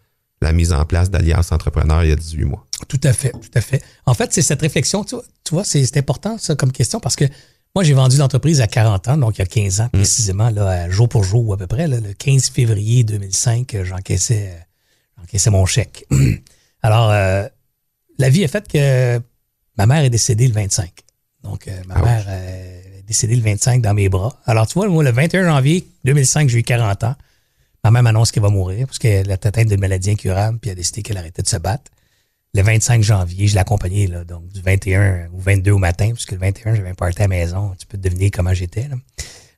[0.42, 2.66] la mise en place d'Alliance Entrepreneur il y a 18 mois.
[2.88, 3.82] Tout à fait, tout à fait.
[4.07, 5.16] En fait, c'est cette réflexion, tu
[5.51, 7.24] vois, c'est important ça comme question parce que
[7.74, 9.99] moi, j'ai vendu l'entreprise à 40 ans, donc il y a 15 ans Mm.
[9.99, 11.86] précisément, là, jour pour jour à peu près.
[11.86, 14.51] là, le 15 février 2005, euh, j'encaissais,
[15.18, 16.05] j'encaissais mon chèque.
[16.82, 17.47] Alors, euh,
[18.18, 19.20] la vie a fait que
[19.78, 20.91] ma mère est décédée le 25.
[21.45, 24.36] Donc, euh, ma Ah mère euh, est décédée le 25 dans mes bras.
[24.47, 27.14] Alors, tu vois, moi, le 21 janvier 2005, j'ai eu 40 ans.
[27.85, 30.76] Ma mère m'annonce qu'elle va mourir parce qu'elle est atteinte d'une maladie incurable puis elle
[30.76, 31.91] a décidé qu'elle arrêtait de se battre.
[32.53, 36.33] Le 25 janvier, je l'ai accompagnée, là, donc du 21 au 22 au matin, puisque
[36.33, 37.76] le 21, j'avais un party à la maison.
[37.78, 38.89] Tu peux te deviner comment j'étais.
[38.89, 38.97] là.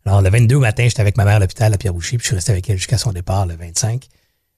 [0.04, 2.26] Alors, le 22 au matin, j'étais avec ma mère à l'hôpital à Pierre-Boucher, puis je
[2.26, 4.06] suis resté avec elle jusqu'à son départ, le 25.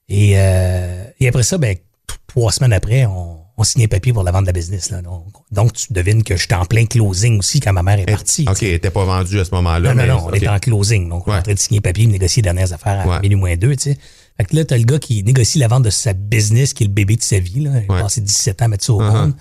[0.09, 1.77] Et, euh, et après ça, ben,
[2.27, 4.89] trois semaines après, on, on signait papier pour la vente de la business.
[4.89, 5.01] Là.
[5.01, 8.45] Donc, donc, tu devines que j'étais en plein closing aussi quand ma mère est partie.
[8.49, 9.93] OK, elle pas vendue à ce moment-là.
[9.93, 11.07] Non, non, mais- non, on était en closing.
[11.09, 13.19] Donc, on est en train de signer papier, négocier les dernières affaires à Ouais.
[13.21, 13.97] minuit moins deux, tu sais.
[14.37, 16.87] Fait que là, t'as le gars qui négocie la vente de sa business, qui est
[16.87, 17.71] le bébé de sa vie, là.
[17.81, 18.01] Il a Ouais.
[18.01, 19.11] passé 17 ans à mettre ça au Uh-huh.
[19.11, 19.33] monde.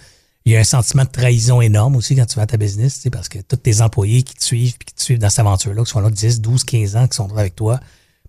[0.47, 3.01] Il y a un sentiment de trahison énorme aussi quand tu vends ta business, tu
[3.01, 5.41] sais, parce que tous tes employés qui te suivent puis qui te suivent dans cette
[5.41, 7.81] aventure-là, qui sont là 10, 12, 15 ans, qui sont là avec toi,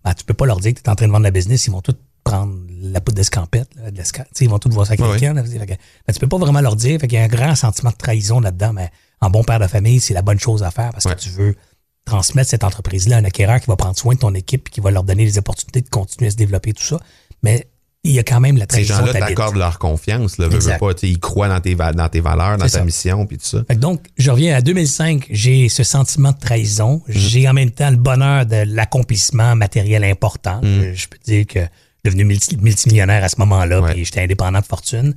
[0.03, 1.67] ben, tu peux pas leur dire que tu es en train de vendre la business.
[1.67, 1.95] Ils vont tous
[2.25, 5.33] prendre la poudre d'escampette, de l'esca- tu sais, ils vont tous voir ça avec quelqu'un.
[5.41, 5.77] que- ben,
[6.13, 6.99] tu peux pas vraiment leur dire.
[6.99, 8.89] Fait qu'il y a un grand sentiment de trahison là-dedans, mais
[9.21, 11.15] en bon père de famille, c'est la bonne chose à faire parce Ouais.
[11.15, 11.55] que tu veux
[12.03, 14.91] transmettre cette entreprise-là à un acquéreur qui va prendre soin de ton équipe, qui va
[14.91, 16.99] leur donner les opportunités de continuer à se développer, tout ça.
[17.43, 17.67] Mais
[18.03, 19.29] il y a quand même la Ces trahison gens-là t'habite.
[19.29, 20.79] t'accordent leur confiance, là, veux, veux Exact.
[20.79, 22.83] pas, tu sais, ils croient dans tes, dans tes valeurs, dans ta ça.
[22.83, 23.63] mission, puis tout ça.
[23.67, 27.01] Fait que donc, je reviens à 2005, j'ai ce sentiment de trahison.
[27.07, 27.13] Mhm.
[27.15, 30.59] J'ai en même temps le bonheur de l'accomplissement matériel important.
[30.63, 31.59] Je, je peux dire que
[32.05, 33.93] devenu multi- multimillionnaire à ce moment-là, Ouais.
[33.93, 35.13] puis j'étais indépendant de fortune.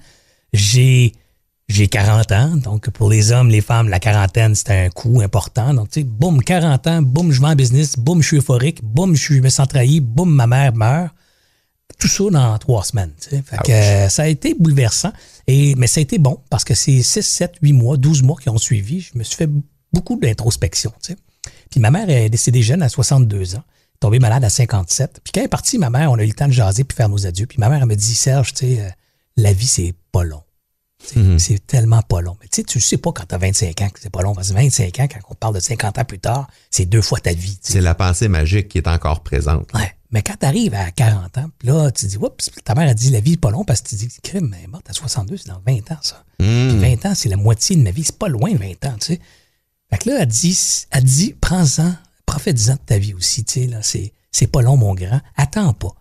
[0.53, 1.13] J'ai
[1.69, 5.75] j'ai 40 ans, donc pour les hommes, les femmes, la quarantaine, c'était un coût important.
[5.75, 8.83] Donc, tu sais, boum, 40 ans, boum, je vends en business, boum, je suis euphorique,
[8.83, 11.15] boum, je, me sens trahi, boum, ma mère meurt.
[11.99, 13.13] Tout ça dans trois semaines.
[13.21, 13.43] tu sais.
[13.45, 15.13] Fait que, euh, ça a été bouleversant.
[15.47, 18.37] Et, mais ça a été bon parce que c'est 6, 7, 8 mois, 12 mois
[18.41, 19.01] qui ont suivi.
[19.03, 19.51] Je me suis fait
[19.93, 20.91] beaucoup d'introspection.
[21.03, 21.19] tu sais.
[21.71, 23.65] Puis ma mère est décédée jeune à 62 ans,
[24.01, 25.21] tombée malade à 57.
[25.25, 26.97] Puis quand elle est partie, ma mère, on a eu le temps de jaser puis
[26.97, 27.47] faire nos adieux.
[27.47, 28.89] Puis ma mère, elle me dit Serge, tu sais, euh,
[29.37, 30.43] la vie, c'est pas long.
[31.15, 31.39] Mhm.
[31.39, 32.37] C'est tellement pas long.
[32.41, 34.35] Mais tu sais, tu sais pas quand t'as 25 ans que c'est pas long.
[34.35, 37.21] Parce que 25 ans, quand on parle de 50 ans plus tard, c'est deux fois
[37.21, 37.59] ta vie.
[37.63, 39.73] C'est la pensée magique qui est encore présente.
[39.75, 39.95] Ouais.
[40.11, 43.11] Mais quand t'arrives à 40 ans, puis là, tu dis, oups, ta mère a dit
[43.11, 45.37] la vie est pas long parce que tu dis, crime, elle est morte à 62,
[45.37, 46.25] c'est dans 20 ans, ça.
[46.41, 46.69] Hmm.
[46.69, 48.05] Puis 20 ans, c'est la moitié de ma vie.
[48.05, 49.21] C'est pas loin, 20 ans, tu sais.
[49.91, 50.59] Fait que là, elle dit,
[50.91, 51.95] elle dit prends-en,
[52.29, 53.81] profite-en de ta vie aussi, tu sais, là.
[53.83, 55.21] C'est, pas long, mon grand.
[55.35, 55.95] Attends pas.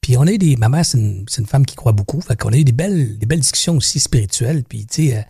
[0.00, 0.56] Puis on a eu des.
[0.56, 2.20] Ma mère, c'est une, femme qui croit beaucoup.
[2.22, 4.64] Fait qu'on a eu des belles, des belles discussions aussi spirituelles.
[4.64, 5.22] Puis, tu sais, euh,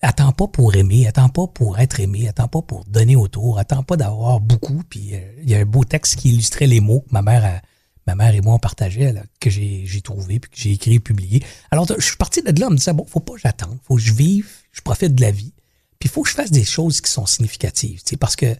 [0.00, 3.82] attends pas pour aimer, attends pas pour être aimé, attends pas pour donner autour, attends
[3.82, 4.82] pas d'avoir beaucoup.
[4.88, 7.60] Puis euh, il y a un beau texte qui illustrait les mots que ma mère,
[8.06, 11.42] ma mère et moi on partageait, que j'ai trouvé, puis que j'ai écrit et publié.
[11.70, 13.96] Alors je suis parti de là en me disant, bon, faut pas que j'attende, faut
[13.96, 15.52] que je vive, je profite de la vie.
[15.98, 18.02] Puis il faut que je fasse des choses qui sont significatives.
[18.02, 18.56] tu sais, Parce que,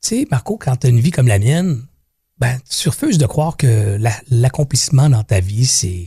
[0.00, 1.82] sais, Marco, quand tu as une vie comme la mienne,
[2.38, 6.06] ben, tu refuses de croire que la- l'accomplissement dans ta vie, c'est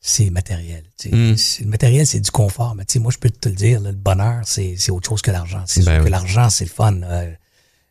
[0.00, 0.84] c'est matériel.
[0.98, 1.12] tu.
[1.12, 1.36] Mm.
[1.36, 2.76] C'est- Le matériel, c'est du confort.
[2.76, 5.20] Mais tu sais, moi, je peux te le dire, là, le bonheur, c'est autre chose
[5.20, 5.64] que l'argent.
[5.66, 7.00] C'est Ben sûr que l'argent, c'est le fun.
[7.02, 7.32] Euh,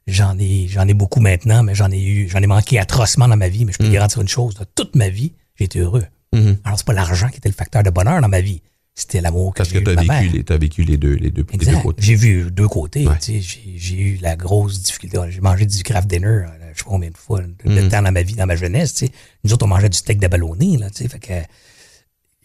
[0.07, 3.36] j'en ai j'en ai beaucoup maintenant, mais j'en ai eu j'en ai manqué atrocement dans
[3.36, 3.65] ma vie.
[3.65, 6.05] Mais je peux te garantir une chose, là, toute ma vie, j'ai été heureux.
[6.31, 6.57] Mhm.
[6.63, 8.61] Alors, c'est pas l'argent qui était le facteur de bonheur dans ma vie.
[8.98, 11.30] C'était l'amour que Parce j'ai que tu as vécu, les, t'as vécu les deux, les
[11.30, 12.02] deux, les deux côtés.
[12.02, 13.06] J'ai vu deux côtés.
[13.06, 13.18] Ouais.
[13.20, 13.41] tu sais.
[13.41, 15.20] J'ai j'ai eu la grosse difficulté.
[15.30, 17.89] J'ai mangé du craft dinner, euh, je sais pas combien de fois, de Mm.
[17.89, 18.93] temps dans ma vie, dans ma jeunesse.
[18.93, 19.12] tu sais.
[19.43, 20.78] Nous autres, on mangeait du steak d'abalone.
[20.80, 21.10] Là, tu sais.
[21.10, 21.34] fait que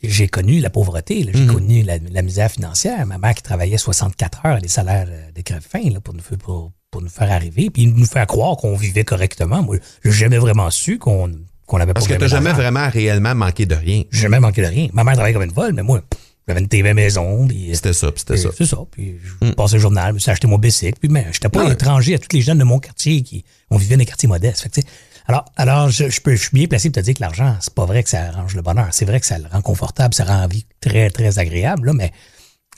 [0.03, 1.31] j'ai connu la pauvreté, là.
[1.33, 1.53] j'ai Mm-hmm.
[1.53, 3.07] connu la, la misère financière.
[3.07, 6.21] Ma mère qui travaillait 64 heures à des salaires euh, de crève-faim là, pour, nous
[6.23, 9.63] faire, pour, pour nous faire arriver, puis nous faire croire qu'on vivait correctement.
[9.63, 11.31] Moi, j'ai jamais vraiment su qu'on
[11.67, 14.03] qu'on avait Parce pas que tu jamais vraiment réellement manqué de rien.
[14.11, 14.89] J'ai jamais manqué de rien.
[14.93, 16.03] Ma mère travaillait comme une folle, mais moi,
[16.51, 18.51] j'avais une TV maison, puis C'était ça, c'était ça.
[18.57, 18.79] C'est ça.
[18.91, 20.99] Puis je passais le journal, je me suis acheté mon bicycle.
[21.01, 21.73] Puis mais j'étais pas Ouais.
[21.73, 24.63] étranger à tous les jeunes de mon quartier qui on vivait dans des quartiers modestes.
[24.63, 24.87] Fait que,
[25.27, 27.73] alors, alors je, je peux, je suis bien placé pour te dire que l'argent, c'est
[27.75, 28.89] pas vrai que ça arrange le bonheur.
[28.93, 31.87] C'est vrai que ça le rend confortable, ça rend la vie très, très agréable.
[31.87, 32.13] Là, mais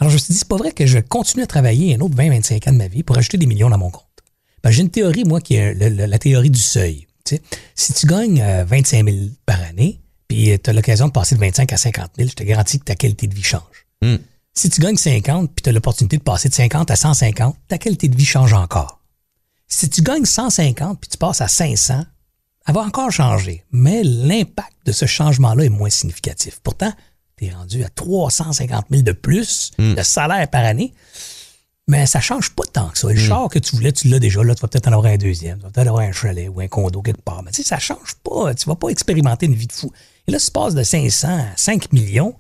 [0.00, 2.14] alors je me suis dit, c'est pas vrai que je continue à travailler un autre
[2.16, 4.04] 20-25 ans de ma vie pour ajouter des millions dans mon compte.
[4.62, 7.06] Ben, j'ai une théorie, moi, qui est le- le- la théorie du seuil.
[7.74, 9.16] Si tu gagnes euh, 25 000
[9.46, 10.00] par année,
[10.32, 12.84] puis tu as l'occasion de passer de 25 à 50 000, je te garantis que
[12.84, 13.86] ta qualité de vie change.
[14.00, 14.16] Hmm.
[14.54, 17.76] Si tu gagnes 50 puis tu as l'opportunité de passer de 50 à 150, ta
[17.76, 19.00] qualité de vie change encore.
[19.68, 22.04] Si tu gagnes 150 puis tu passes à 500,
[22.66, 23.64] elle va encore changer.
[23.72, 26.60] Mais l'impact de ce changement-là est moins significatif.
[26.62, 26.92] Pourtant,
[27.36, 30.94] tu es rendu à 350 000 de plus de salaire par année.
[31.88, 33.08] Mais ça change pas tant que ça.
[33.08, 34.42] Le char que tu voulais, tu l'as déjà.
[34.42, 35.58] Là, tu vas peut-être en avoir un deuxième.
[35.58, 37.42] Tu vas peut-être avoir un chalet ou un condo quelque part.
[37.42, 38.54] Mais tu sais, ça change pas.
[38.54, 39.90] Tu vas pas expérimenter une vie de fou.
[40.28, 42.34] Et là, si tu passes de 500 à 5 millions,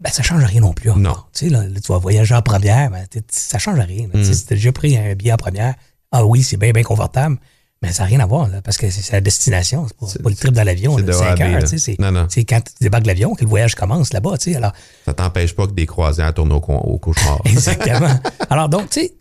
[0.00, 0.90] ben, ça change rien non plus.
[0.96, 1.14] Non.
[1.32, 4.08] Tu sais, là, là, tu vas voyager en première, ben, ça change rien.
[4.12, 4.24] Tu Mm.
[4.24, 5.74] sais, Si tu as déjà pris un billet en première,
[6.12, 7.36] ah oui, c'est bien, bien confortable,
[7.82, 9.86] mais ça n'a rien à voir, là, parce que c'est la destination.
[10.06, 11.50] C'est pas, le trip dans l'avion, c'est là, de A à 5 B, heures.
[11.52, 11.62] là.
[11.62, 11.96] tu sais,
[12.28, 14.36] C'est quand tu débarques de l'avion que le voyage commence là-bas.
[14.38, 14.56] tu sais.
[14.56, 14.72] Alors,
[15.06, 17.40] Ça t'empêche pas que des croisières tournent au, au cauchemar.
[17.46, 18.14] Exactement.
[18.50, 19.14] Alors donc, tu sais,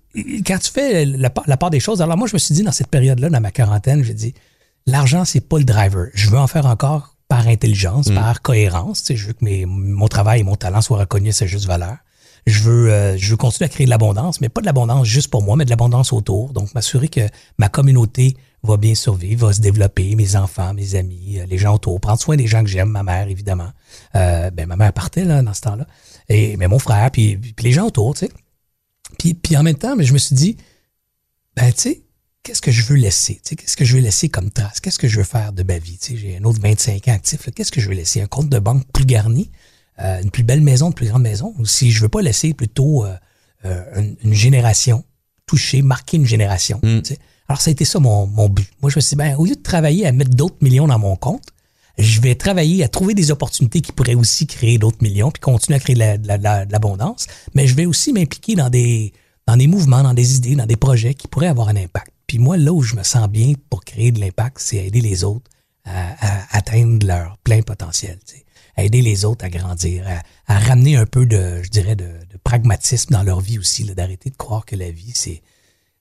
[0.45, 2.63] quand tu fais la, part- la part des choses, alors moi, je me suis dit
[2.63, 4.33] dans cette période-là, dans ma quarantaine, j'ai dit,
[4.87, 6.07] l'argent, c'est pas le driver.
[6.13, 9.03] Je veux en faire encore par intelligence, par cohérence.
[9.03, 11.45] Tu sais, je veux que mes, mon travail et mon talent soient reconnus à sa
[11.45, 11.95] juste valeur.
[12.47, 15.29] Je veux, euh, je veux continuer à créer de l'abondance, mais pas de l'abondance juste
[15.29, 16.53] pour moi, mais de l'abondance autour.
[16.53, 17.21] Donc, m'assurer que
[17.59, 21.75] ma communauté va bien survivre, va se développer, mes enfants, mes amis, euh, les gens
[21.75, 22.01] autour.
[22.01, 23.69] Prendre soin des gens que j'aime, ma mère, évidemment.
[24.15, 25.85] Euh, ben, ma mère partait là, dans ce temps-là.
[26.29, 28.31] Et mais mon frère, puis, puis les gens autour, tu sais.
[29.19, 30.57] Puis, puis en même temps, mais je me suis dit,
[31.55, 32.01] ben, tu sais,
[32.43, 33.35] qu'est-ce que je veux laisser?
[33.35, 34.79] Tu sais, Qu'est-ce que je veux laisser comme trace?
[34.79, 35.97] Qu'est-ce que je veux faire de ma vie?
[35.97, 37.49] Tu sais, J'ai un autre 25 ans actif.
[37.55, 38.21] Qu'est-ce que je veux laisser?
[38.21, 39.51] Un compte de banque plus garni?
[39.99, 41.53] Euh, une plus belle maison, une plus grande maison?
[41.59, 43.15] Ou si je veux pas laisser plutôt euh,
[43.65, 45.03] euh, une, une génération
[45.45, 46.79] toucher, marquer une génération?
[47.03, 47.17] sais?
[47.47, 48.69] Alors, ça a été ça mon, mon but.
[48.81, 50.99] Moi, je me suis dit, ben, au lieu de travailler à mettre d'autres millions dans
[50.99, 51.47] mon compte,
[51.97, 55.75] je vais travailler à trouver des opportunités qui pourraient aussi créer d'autres millions, puis continuer
[55.75, 57.25] à créer de la- de la- de la- de l'abondance.
[57.55, 59.11] Mais je vais aussi m'impliquer dans des,
[59.47, 62.11] dans des mouvements, dans des idées, dans des projets qui pourraient avoir un impact.
[62.29, 65.23] Puis moi, là où je me sens bien pour créer de l'impact, c'est aider les
[65.23, 65.49] autres
[65.83, 68.19] à, à atteindre leur plein potentiel.
[68.25, 68.45] tu sais.
[68.77, 72.05] À aider les autres à grandir, à, à ramener un peu de, je dirais, de,
[72.05, 75.41] de pragmatisme dans leur vie aussi, d'arrêter de croire que la vie, c'est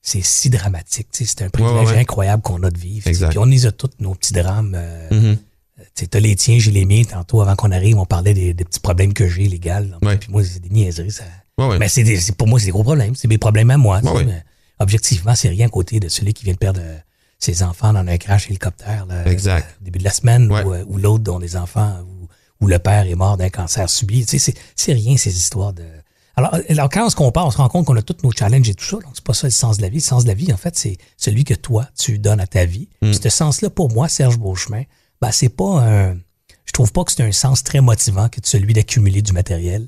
[0.03, 1.09] c'est si dramatique.
[1.12, 1.35] tu sais.
[1.37, 1.99] C'est un privilège ouais, ouais.
[2.01, 3.05] incroyable qu'on a de vivre.
[3.09, 3.29] tu sais.
[3.31, 4.74] Puis on les a tous, nos petits drames.
[4.76, 5.37] euh, Mhm.
[5.79, 7.03] tu sais, t'as les tiens, j'ai les miens.
[7.05, 9.99] Tantôt, avant qu'on arrive, on parlait des, des petits problèmes que j'ai légal.
[10.03, 10.16] Ouais.
[10.18, 11.11] Puis moi, c'est des niaiseries.
[11.11, 11.24] Ça...
[11.59, 11.79] Ouais, ouais.
[11.79, 12.05] Mais c'est
[12.37, 13.14] pour moi, c'est des gros problèmes.
[13.16, 14.01] C'est des problèmes à moi.
[14.03, 14.45] tu mais
[14.79, 16.97] objectivement, c'est rien à côté de celui qui vient de perdre euh,
[17.39, 19.64] ses enfants dans un crash hélicoptère là, Exact.
[19.68, 20.62] euh, au début de la semaine Ouais.
[20.64, 22.29] ou, euh, ou l'autre dont les enfants ou,
[22.64, 24.26] ou le père est mort d'un cancer subi.
[24.26, 25.85] Tu sais, c'est- rien ces histoires de.
[26.37, 28.68] Alors, alors, quand on se compare, on se rend compte qu'on a tous nos challenges
[28.68, 28.97] et tout ça.
[28.97, 29.97] Donc, c'est pas ça le sens de la vie.
[29.99, 32.64] Le sens de la vie, en fait, c'est celui que toi, tu donnes à ta
[32.64, 32.89] vie.
[33.03, 33.11] Mm.
[33.11, 34.83] Puis ce sens-là, pour moi, Serge Beauchemin,
[35.20, 36.14] ben, c'est pas un.
[36.64, 39.87] Je trouve pas que c'est un sens très motivant que celui d'accumuler du matériel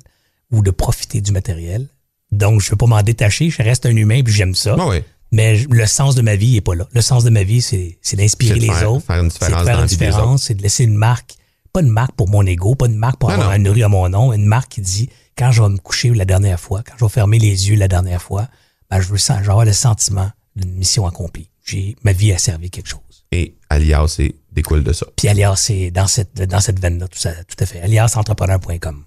[0.51, 1.87] ou de profiter du matériel.
[2.31, 3.49] Donc, je veux pas m'en détacher.
[3.49, 4.75] Je reste un humain puis j'aime ça.
[4.87, 5.03] Ouais.
[5.33, 6.87] Mais le sens de ma vie est pas là.
[6.91, 9.05] Le sens de ma vie, c'est c'est d'inspirer les faire- autres.
[9.05, 10.43] faire une C'est de faire une différence.
[10.43, 11.35] C'est de laisser une marque.
[11.73, 13.55] Pas une marque pour mon ego, pas une marque pour Non, avoir non.
[13.55, 14.33] une rue à mon nom.
[14.33, 17.09] Une marque qui dit, quand je vais me coucher la dernière fois, quand je vais
[17.09, 18.49] fermer les yeux la dernière fois,
[18.89, 21.49] ben, je veux sen- je vais avoir le sentiment d'une mission accomplie.
[21.63, 22.99] J'ai, ma vie a servi quelque chose.
[23.31, 25.05] Et Alias, c'est découle de ça.
[25.15, 27.79] Puis Alias, c'est dans cette, dans cette veine-là, tout, ça, tout à fait.
[27.81, 29.05] Aliasentrepreneur.com.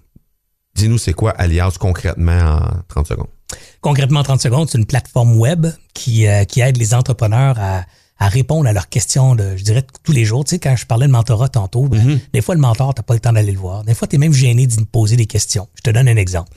[0.75, 3.27] Dis-nous, c'est quoi Alias concrètement en 30 secondes?
[3.81, 7.85] Concrètement, en 30 secondes, c'est une plateforme web qui, euh, qui aide les entrepreneurs à,
[8.17, 10.43] à répondre à leurs questions de, je dirais, tous les jours.
[10.43, 13.13] Tu sais, quand je parlais de mentorat tantôt, ben, des fois, le mentor, t'as pas
[13.13, 13.83] le temps d'aller le voir.
[13.83, 15.67] Des fois, tu es même gêné d'y poser des questions.
[15.75, 16.51] Je te donne un exemple.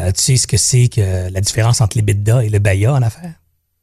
[0.00, 3.02] Euh, tu sais ce que c'est que la différence entre l'EBITDA et le BAYA en
[3.02, 3.34] affaires?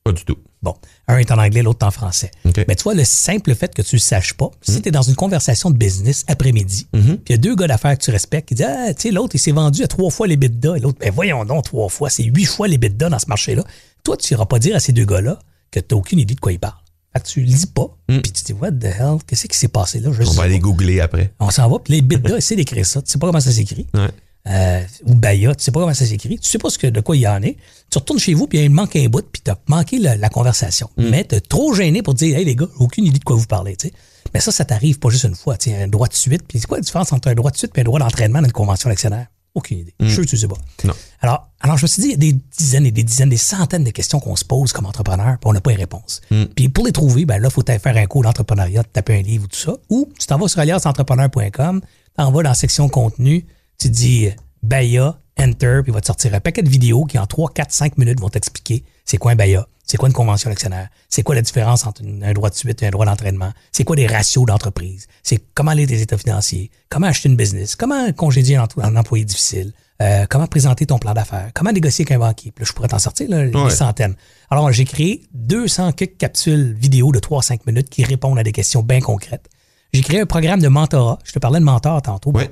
[0.03, 0.37] Pas du tout.
[0.63, 0.75] Bon,
[1.07, 2.31] un est en anglais, l'autre en français.
[2.67, 5.01] Mais tu vois, le simple fait que tu le saches pas, si tu es dans
[5.01, 8.49] une conversation de business après-midi, puis il y a deux gars d'affaires que tu respectes
[8.49, 10.79] qui disent Ah, tu sais, l'autre, il s'est vendu à trois fois les bidas, et
[10.79, 13.63] l'autre, ben voyons donc, trois fois, c'est huit fois les bidas dans ce marché-là.
[14.03, 15.39] Toi, tu iras pas dire à ces deux gars-là
[15.69, 16.73] que tu n'as aucune idée de quoi ils parlent.
[17.13, 19.57] Fait que tu le dis pas, puis tu te dis What the hell, qu'est-ce qui
[19.57, 20.11] s'est passé là?
[20.11, 21.33] Je On va aller googler après.
[21.39, 23.01] On s'en va, puis les bidas, essaie d'écrire ça.
[23.01, 23.85] Tu sais pas comment ça s'écrit.
[23.93, 24.09] Ouais.
[24.47, 26.99] Euh, ou Baya, tu sais pas comment ça s'écrit, tu sais pas ce que, de
[26.99, 27.57] quoi il y en est.
[27.91, 30.89] Tu retournes chez vous, puis il manque un bout, puis t'as manqué la, la conversation.
[30.97, 33.45] Mais t'es trop gêné pour dire, hey les gars, j'ai aucune idée de quoi vous
[33.45, 33.93] parlez, tu sais.
[34.33, 36.43] Mais ça, ça t'arrive pas juste une fois, tu sais, un droit de suite.
[36.47, 38.47] Puis c'est quoi la différence entre un droit de suite et un droit d'entraînement dans
[38.47, 39.27] une convention d'actionnaire?
[39.53, 39.93] Aucune idée.
[39.99, 40.55] Je suis sûr que tu sais pas.
[40.85, 40.93] Non.
[41.19, 43.35] Alors, alors, je me suis dit, il y a des dizaines et des dizaines, des
[43.35, 46.21] centaines de questions qu'on se pose comme entrepreneur, puis on n'a pas les réponses.
[46.55, 49.21] Puis pour les trouver, ben là, il faut aller faire un cours d'entrepreneuriat, taper un
[49.21, 49.75] livre ou tout ça.
[49.89, 51.81] Ou tu t'en vas sur aliasentrepreneur.com,
[52.15, 53.45] t'en vas dans la section contenu,
[53.81, 54.29] tu dis
[54.63, 57.71] Baya, Enter, puis il va te sortir un paquet de vidéos qui, en 3, 4,
[57.71, 61.33] 5 minutes, vont t'expliquer c'est quoi un Baya, c'est quoi une convention d'actionnaire, c'est quoi
[61.35, 64.45] la différence entre un droit de suite et un droit d'entraînement, c'est quoi des ratios
[64.45, 68.95] d'entreprise, c'est comment aller tes états financiers, comment acheter une business, comment congédier un, un
[68.95, 72.51] employé difficile, euh, comment présenter ton plan d'affaires, comment négocier avec un banquier.
[72.51, 73.49] Puis là, je pourrais t'en sortir là, Ouais.
[73.51, 74.15] des centaines.
[74.49, 78.83] Alors, j'ai créé 200 quelques capsules vidéo de 3-5 minutes qui répondent à des questions
[78.83, 79.47] bien concrètes.
[79.93, 81.19] J'ai créé un programme de mentorat.
[81.23, 82.31] Je te parlais de mentor tantôt.
[82.31, 82.49] Ouais.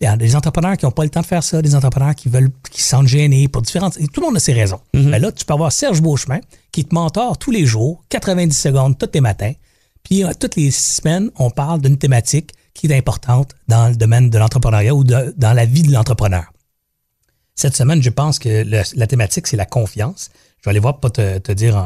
[0.00, 2.14] Il y a des entrepreneurs qui n'ont pas le temps de faire ça, des entrepreneurs
[2.14, 3.98] qui veulent, qui se sentent gênés pour différentes.
[4.00, 4.80] et tout le monde a ses raisons.
[4.94, 5.10] Mhm.
[5.10, 6.40] Ben là, tu peux avoir Serge Beauchemin
[6.72, 9.52] qui te mentore tous les jours, 90 secondes, tous les matins.
[10.02, 14.30] Puis euh, toutes les semaines, on parle d'une thématique qui est importante dans le domaine
[14.30, 16.50] de l'entrepreneuriat ou de- dans la vie de l'entrepreneur.
[17.54, 20.30] Cette semaine, je pense que le- la thématique, c'est la confiance.
[20.60, 21.76] Je vais aller voir pour pas te, te dire,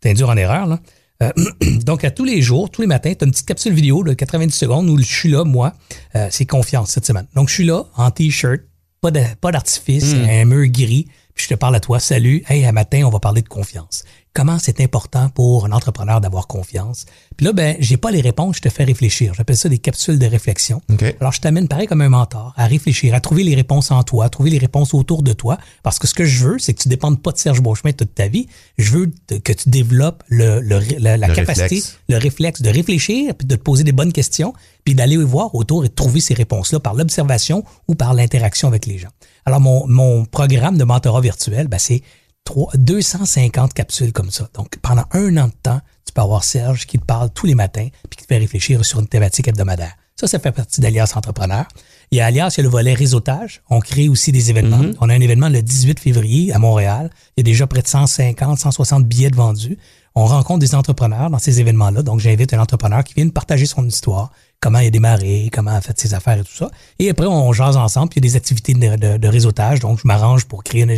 [0.00, 0.66] t'induire en erreur.
[0.66, 0.80] Là.
[1.22, 1.32] Euh,
[1.84, 4.12] donc, à tous les jours, tous les matins, tu as une petite capsule vidéo de
[4.12, 5.72] 90 secondes où je suis là, moi.
[6.14, 7.26] Euh, c'est confiance cette semaine.
[7.34, 8.60] Donc, je suis là en T-shirt,
[9.00, 10.28] pas d'artifice, Hmm.
[10.28, 12.00] un mur gris, puis je te parle à toi.
[12.00, 14.04] Salut, hey, à matin, on va parler de confiance.
[14.36, 17.06] Comment c'est important pour un entrepreneur d'avoir confiance.
[17.38, 19.32] Puis là, ben, j'ai pas les réponses, je te fais réfléchir.
[19.34, 20.82] J'appelle ça des capsules de réflexion.
[21.20, 24.26] Alors, je t'amène pareil comme un mentor à réfléchir, à trouver les réponses en toi,
[24.26, 25.56] à trouver les réponses autour de toi.
[25.82, 28.14] Parce que ce que je veux, c'est que tu dépendes pas de Serge Beauchemin toute
[28.14, 28.46] ta vie.
[28.76, 29.10] Je veux
[29.42, 31.98] que tu développes le, le- la, la Le capacité, réflexe.
[32.10, 34.52] le réflexe de réfléchir, puis de te poser des bonnes questions,
[34.84, 38.84] puis d'aller voir autour et de trouver ces réponses-là par l'observation ou par l'interaction avec
[38.84, 39.08] les gens.
[39.46, 42.02] Alors, mon, mon programme de mentorat virtuel, ben, c'est
[42.46, 44.48] trois- 250 capsules comme ça.
[44.54, 47.54] Donc, pendant un an de temps, tu peux avoir Serge qui te parle tous les
[47.54, 49.94] matins puis qui te fait réfléchir sur une thématique hebdomadaire.
[50.18, 51.66] Ça, ça fait partie d'Alias Entrepreneur.
[52.10, 53.60] Il y a Alias, il y a le volet réseautage.
[53.68, 54.80] On crée aussi des événements.
[55.00, 57.10] On a un événement le 18 février à Montréal.
[57.36, 59.76] Il y a déjà près de 150, 160 billets de vendus.
[60.14, 62.02] On rencontre des entrepreneurs dans ces événements-là.
[62.02, 64.30] Donc, j'invite un entrepreneur qui vient de partager son histoire,
[64.60, 66.70] comment il a démarré, comment il a fait ses affaires et tout ça.
[66.98, 68.08] Et après, on jase ensemble.
[68.08, 69.80] Puis il y a des activités de, de- de réseautage.
[69.80, 70.96] Donc, je m'arrange pour créer une,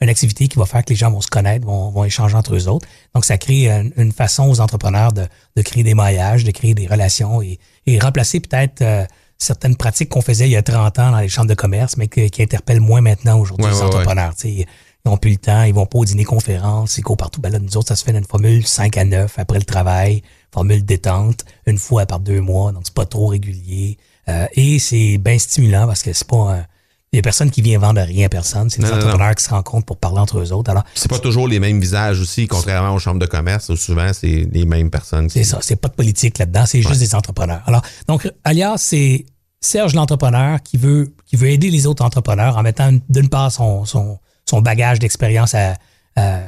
[0.00, 2.54] une activité qui va faire que les gens vont se connaître, vont, vont échanger entre
[2.54, 2.86] eux autres.
[3.14, 5.26] Donc, ça crée une, une façon aux entrepreneurs de,
[5.56, 9.04] de créer des maillages, de créer des relations et, et remplacer peut-être euh,
[9.38, 12.08] certaines pratiques qu'on faisait il y a 30 ans dans les chambres de commerce, mais
[12.08, 14.34] que- qui interpellent moins maintenant aujourd'hui Ouais, les ouais, entrepreneurs.
[14.44, 14.66] Ils
[15.06, 17.40] n'ont plus le temps, ils vont pas au dîner conférence, ils courent partout.
[17.40, 19.64] Ben là, nous autres, ça se fait dans une formule 5 à 9 après le
[19.64, 20.22] travail,
[20.52, 23.96] formule détente, une fois par deux mois, donc c'est pas trop régulier.
[24.28, 26.66] Euh, et c'est bien stimulant parce que c'est pas un-
[27.12, 28.68] il y a personne qui vient vendre rien à personne.
[28.68, 29.04] C'est des Non, non, non.
[29.06, 30.70] entrepreneurs qui se rencontrent pour parler entre eux autres.
[30.70, 34.10] Alors, C'est pas toujours les mêmes visages aussi, contrairement aux chambres de commerce, où souvent
[34.12, 35.30] c'est les mêmes personnes.
[35.30, 37.62] C'est ça, c'est pas de politique là-dedans, c'est juste des entrepreneurs.
[37.66, 39.24] Alors, donc, alias, c'est
[39.60, 43.84] Serge l'entrepreneur qui veut, qui veut aider les autres entrepreneurs en mettant d'une part son,
[43.86, 45.76] son, son bagage d'expérience à,
[46.14, 46.40] à,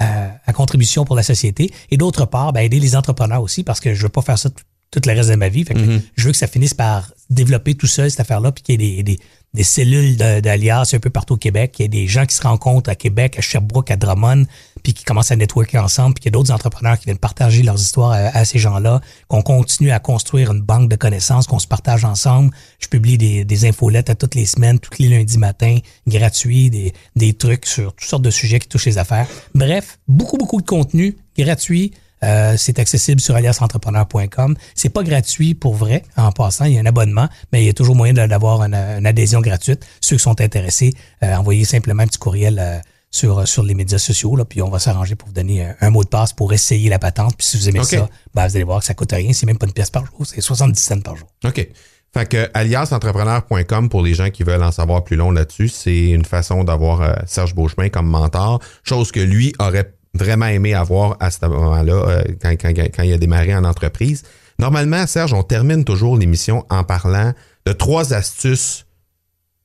[0.00, 3.80] à- à contribution pour la société et d'autre part, ben, aider les entrepreneurs aussi parce
[3.80, 5.64] que je veux pas faire ça tout, tout le reste de ma vie.
[5.64, 5.80] Fait que
[6.16, 8.96] Je veux que ça finisse par développer tout seul cette affaire-là puis qu'il y ait
[8.96, 9.18] des, des,
[9.52, 12.34] des cellules de- d'alias un peu partout au Québec, qu'il y ait des gens qui
[12.34, 14.46] se rencontrent à Québec, à Sherbrooke, à Drummond,
[14.82, 17.62] puis qui commencent à networker ensemble, puis qu'il y a d'autres entrepreneurs qui viennent partager
[17.62, 21.58] leurs histoires à, à ces gens-là, qu'on continue à construire une banque de connaissances, qu'on
[21.58, 22.50] se partage ensemble.
[22.78, 25.76] Je publie des, des infolettes à toutes les semaines, tous les lundis matins,
[26.06, 29.26] gratuits, des, des trucs sur toutes sortes de sujets qui touchent les affaires.
[29.54, 31.92] Bref, beaucoup, beaucoup de contenu gratuit.
[32.24, 34.56] Euh, c'est accessible sur aliasentrepreneur.com.
[34.74, 36.64] C'est pas gratuit pour vrai, en passant.
[36.64, 39.40] Il y a un abonnement, mais il y a toujours moyen d'avoir une, une adhésion
[39.40, 39.86] gratuite.
[40.00, 42.78] Ceux qui sont intéressés, euh, envoyez simplement un petit courriel euh,
[43.10, 45.90] sur, sur les médias sociaux, là, puis on va s'arranger pour vous donner un, un
[45.90, 47.36] mot de passe pour essayer la patente.
[47.36, 49.32] Puis si vous aimez ça, ben, vous allez voir que ça coûte rien.
[49.32, 51.28] C'est même pas une pièce par jour, c'est 70 cents par jour.
[51.44, 51.68] OK.
[52.14, 56.24] Fait que aliasentrepreneur.com pour les gens qui veulent en savoir plus long là-dessus, c'est une
[56.24, 61.30] façon d'avoir euh, Serge Beauchemin comme mentor, chose que lui aurait vraiment aimé avoir à
[61.30, 64.22] ce moment-là euh, quand, il a démarré en entreprise.
[64.58, 67.32] Normalement, Serge, on termine toujours l'émission en parlant
[67.66, 68.86] de trois astuces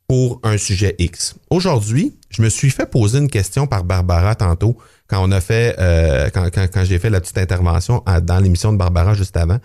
[0.08, 1.36] pour un sujet X.
[1.50, 4.78] Aujourd'hui, je me suis fait poser une question par Barbara tantôt
[5.08, 9.14] quand on a fait euh, quand, j'ai fait la petite intervention dans l'émission de Barbara
[9.14, 9.60] juste avant.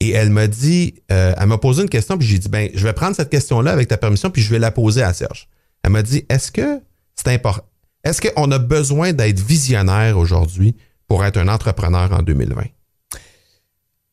[0.00, 2.84] Et elle m'a dit, euh, elle m'a posé une question, puis j'ai dit, ben, je
[2.84, 5.48] vais prendre cette question-là avec ta permission, puis je vais la poser à Serge.
[5.84, 6.80] Elle m'a dit, est-ce que
[7.14, 7.64] c'est important?
[8.04, 10.76] Est-ce qu'on a besoin d'être visionnaire aujourd'hui
[11.08, 12.62] pour être un entrepreneur en 2020?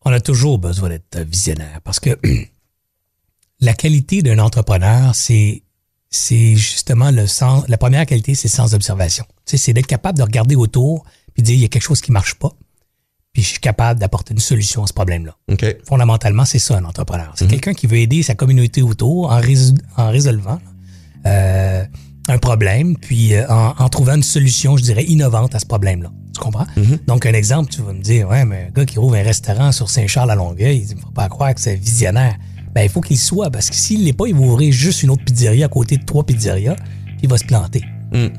[0.06, 2.18] On a toujours besoin d'être visionnaire parce que
[3.60, 5.64] la qualité d'un entrepreneur, c'est
[6.12, 7.66] c'est justement le sens.
[7.68, 9.26] La première qualité, c'est le sens d'observation.
[9.46, 11.84] Tu sais, c'est d'être capable de regarder autour puis de dire il y a quelque
[11.84, 12.52] chose qui marche pas,
[13.32, 15.38] puis je suis capable d'apporter une solution à ce problème-là.
[15.86, 17.32] Fondamentalement, c'est ça un entrepreneur.
[17.36, 20.60] C'est quelqu'un qui veut aider sa communauté autour en, résol- en résolvant
[21.28, 21.86] euh,
[22.30, 26.12] un problème, puis euh, en, en trouvant une solution, je dirais, innovante à ce problème-là.
[26.34, 26.66] Tu comprends?
[27.08, 29.72] Donc, un exemple, tu vas me dire, ouais, mais un gars qui ouvre un restaurant
[29.72, 32.36] sur Saint-Charles à Longueuil, il ne faut pas croire que c'est visionnaire.
[32.74, 35.10] Ben, il faut qu'il soit, parce que s'il l'est pas, il va ouvrir juste une
[35.10, 37.84] autre pizzeria à côté de trois pizzerias, puis il va se planter.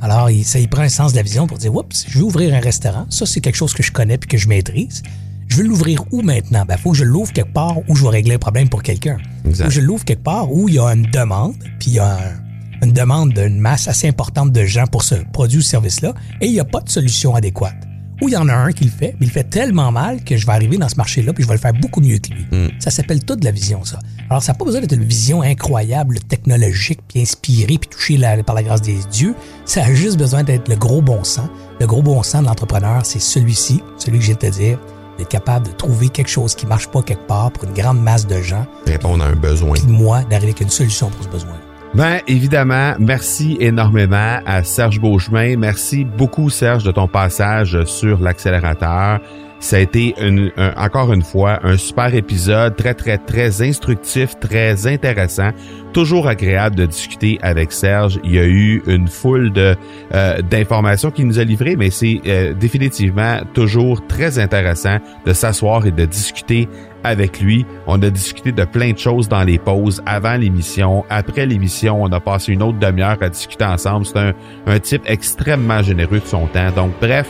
[0.01, 2.25] Alors, il, ça, il prend un sens de la vision pour dire, oups, je veux
[2.25, 3.07] ouvrir un restaurant.
[3.09, 5.03] Ça, c'est quelque chose que je connais puis que je maîtrise.
[5.49, 6.65] Je veux l'ouvrir où maintenant?
[6.67, 9.19] Ben, faut que je l'ouvre quelque part où je vais régler un problème pour quelqu'un.
[9.45, 9.65] Exact.
[9.65, 11.99] Faut que je l'ouvre quelque part où il y a une demande, puis il y
[11.99, 12.50] a un-
[12.83, 16.53] une demande d'une masse assez importante de gens pour ce produit ou service-là, et il
[16.53, 17.75] n'y a pas de solution adéquate.
[18.23, 20.23] Ou il y en a un qui le fait, mais il le fait tellement mal
[20.23, 22.29] que je vais arriver dans ce marché-là, puis je vais le faire beaucoup mieux que
[22.35, 22.47] lui.
[22.79, 23.99] Ça s'appelle toute la vision, ça.
[24.29, 28.43] Alors, ça n'a pas besoin d'être une vision incroyable, technologique, puis inspirée, puis touchée la-
[28.43, 29.35] par la grâce des dieux.
[29.65, 31.49] Ça a juste besoin d'être le gros bon sens.
[31.81, 34.79] Le gros bon sens de l'entrepreneur, c'est celui-ci, celui que viens de te dire,
[35.17, 38.27] d'être capable de trouver quelque chose qui marche pas quelque part pour une grande masse
[38.27, 39.73] de gens, Répondre à un besoin.
[39.73, 41.57] puis moi, d'arriver avec une solution pour ce besoin.
[41.95, 45.57] Ben, évidemment, merci énormément à Serge Beauchemin.
[45.57, 49.21] Merci beaucoup, Serge, de ton passage sur l'accélérateur.
[49.61, 54.87] Ça a été une, encore une fois un super épisode, très très très instructif, très
[54.87, 55.51] intéressant,
[55.93, 58.19] toujours agréable de discuter avec Serge.
[58.25, 59.77] Il y a eu une foule de
[60.15, 64.97] euh, d'informations qu'il nous a livrées, mais c'est euh, définitivement toujours très intéressant
[65.27, 66.67] de s'asseoir et de discuter
[67.05, 67.67] avec lui.
[67.87, 72.03] On a discuté de plein de choses dans les pauses, avant l'émission, après l'émission.
[72.03, 74.07] On a passé une autre demi-heure à discuter ensemble.
[74.07, 74.33] C'est un,
[74.67, 76.71] un type extrêmement généreux de son temps.
[76.75, 77.29] Donc bref,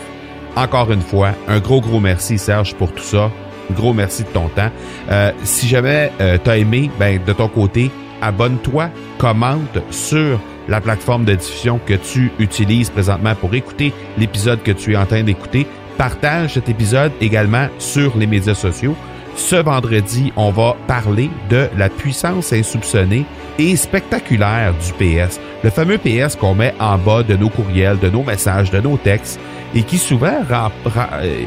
[0.57, 3.31] encore une fois, un gros, gros merci, Serge, pour tout ça.
[3.73, 4.71] Gros merci de ton temps.
[5.11, 7.91] Euh, si jamais euh, tu as aimé, ben, de ton côté,
[8.21, 14.73] abonne-toi, commente sur la plateforme de diffusion que tu utilises présentement pour écouter l'épisode que
[14.73, 15.67] tu es en train d'écouter.
[15.99, 18.97] Partage cet épisode également sur les médias sociaux.
[19.37, 23.25] Ce vendredi, on va parler de la puissance insoupçonnée
[23.59, 25.41] et spectaculaire du PS.
[25.63, 28.97] Le fameux PS qu'on met en bas de nos courriels, de nos messages, de nos
[28.97, 29.39] textes
[29.75, 31.45] et qui souvent, euh,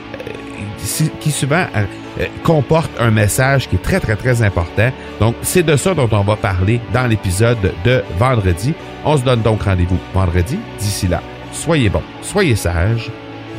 [1.19, 1.85] qui souvent euh,
[2.19, 4.91] euh, comporte un message qui est très, très, très important.
[5.19, 8.73] Donc, c'est de ça dont on va parler dans l'épisode de vendredi.
[9.05, 10.57] On se donne donc rendez-vous vendredi.
[10.79, 11.21] D'ici là,
[11.51, 13.11] soyez bons, soyez sages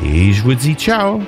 [0.05, 1.21] et je vous dis ciao!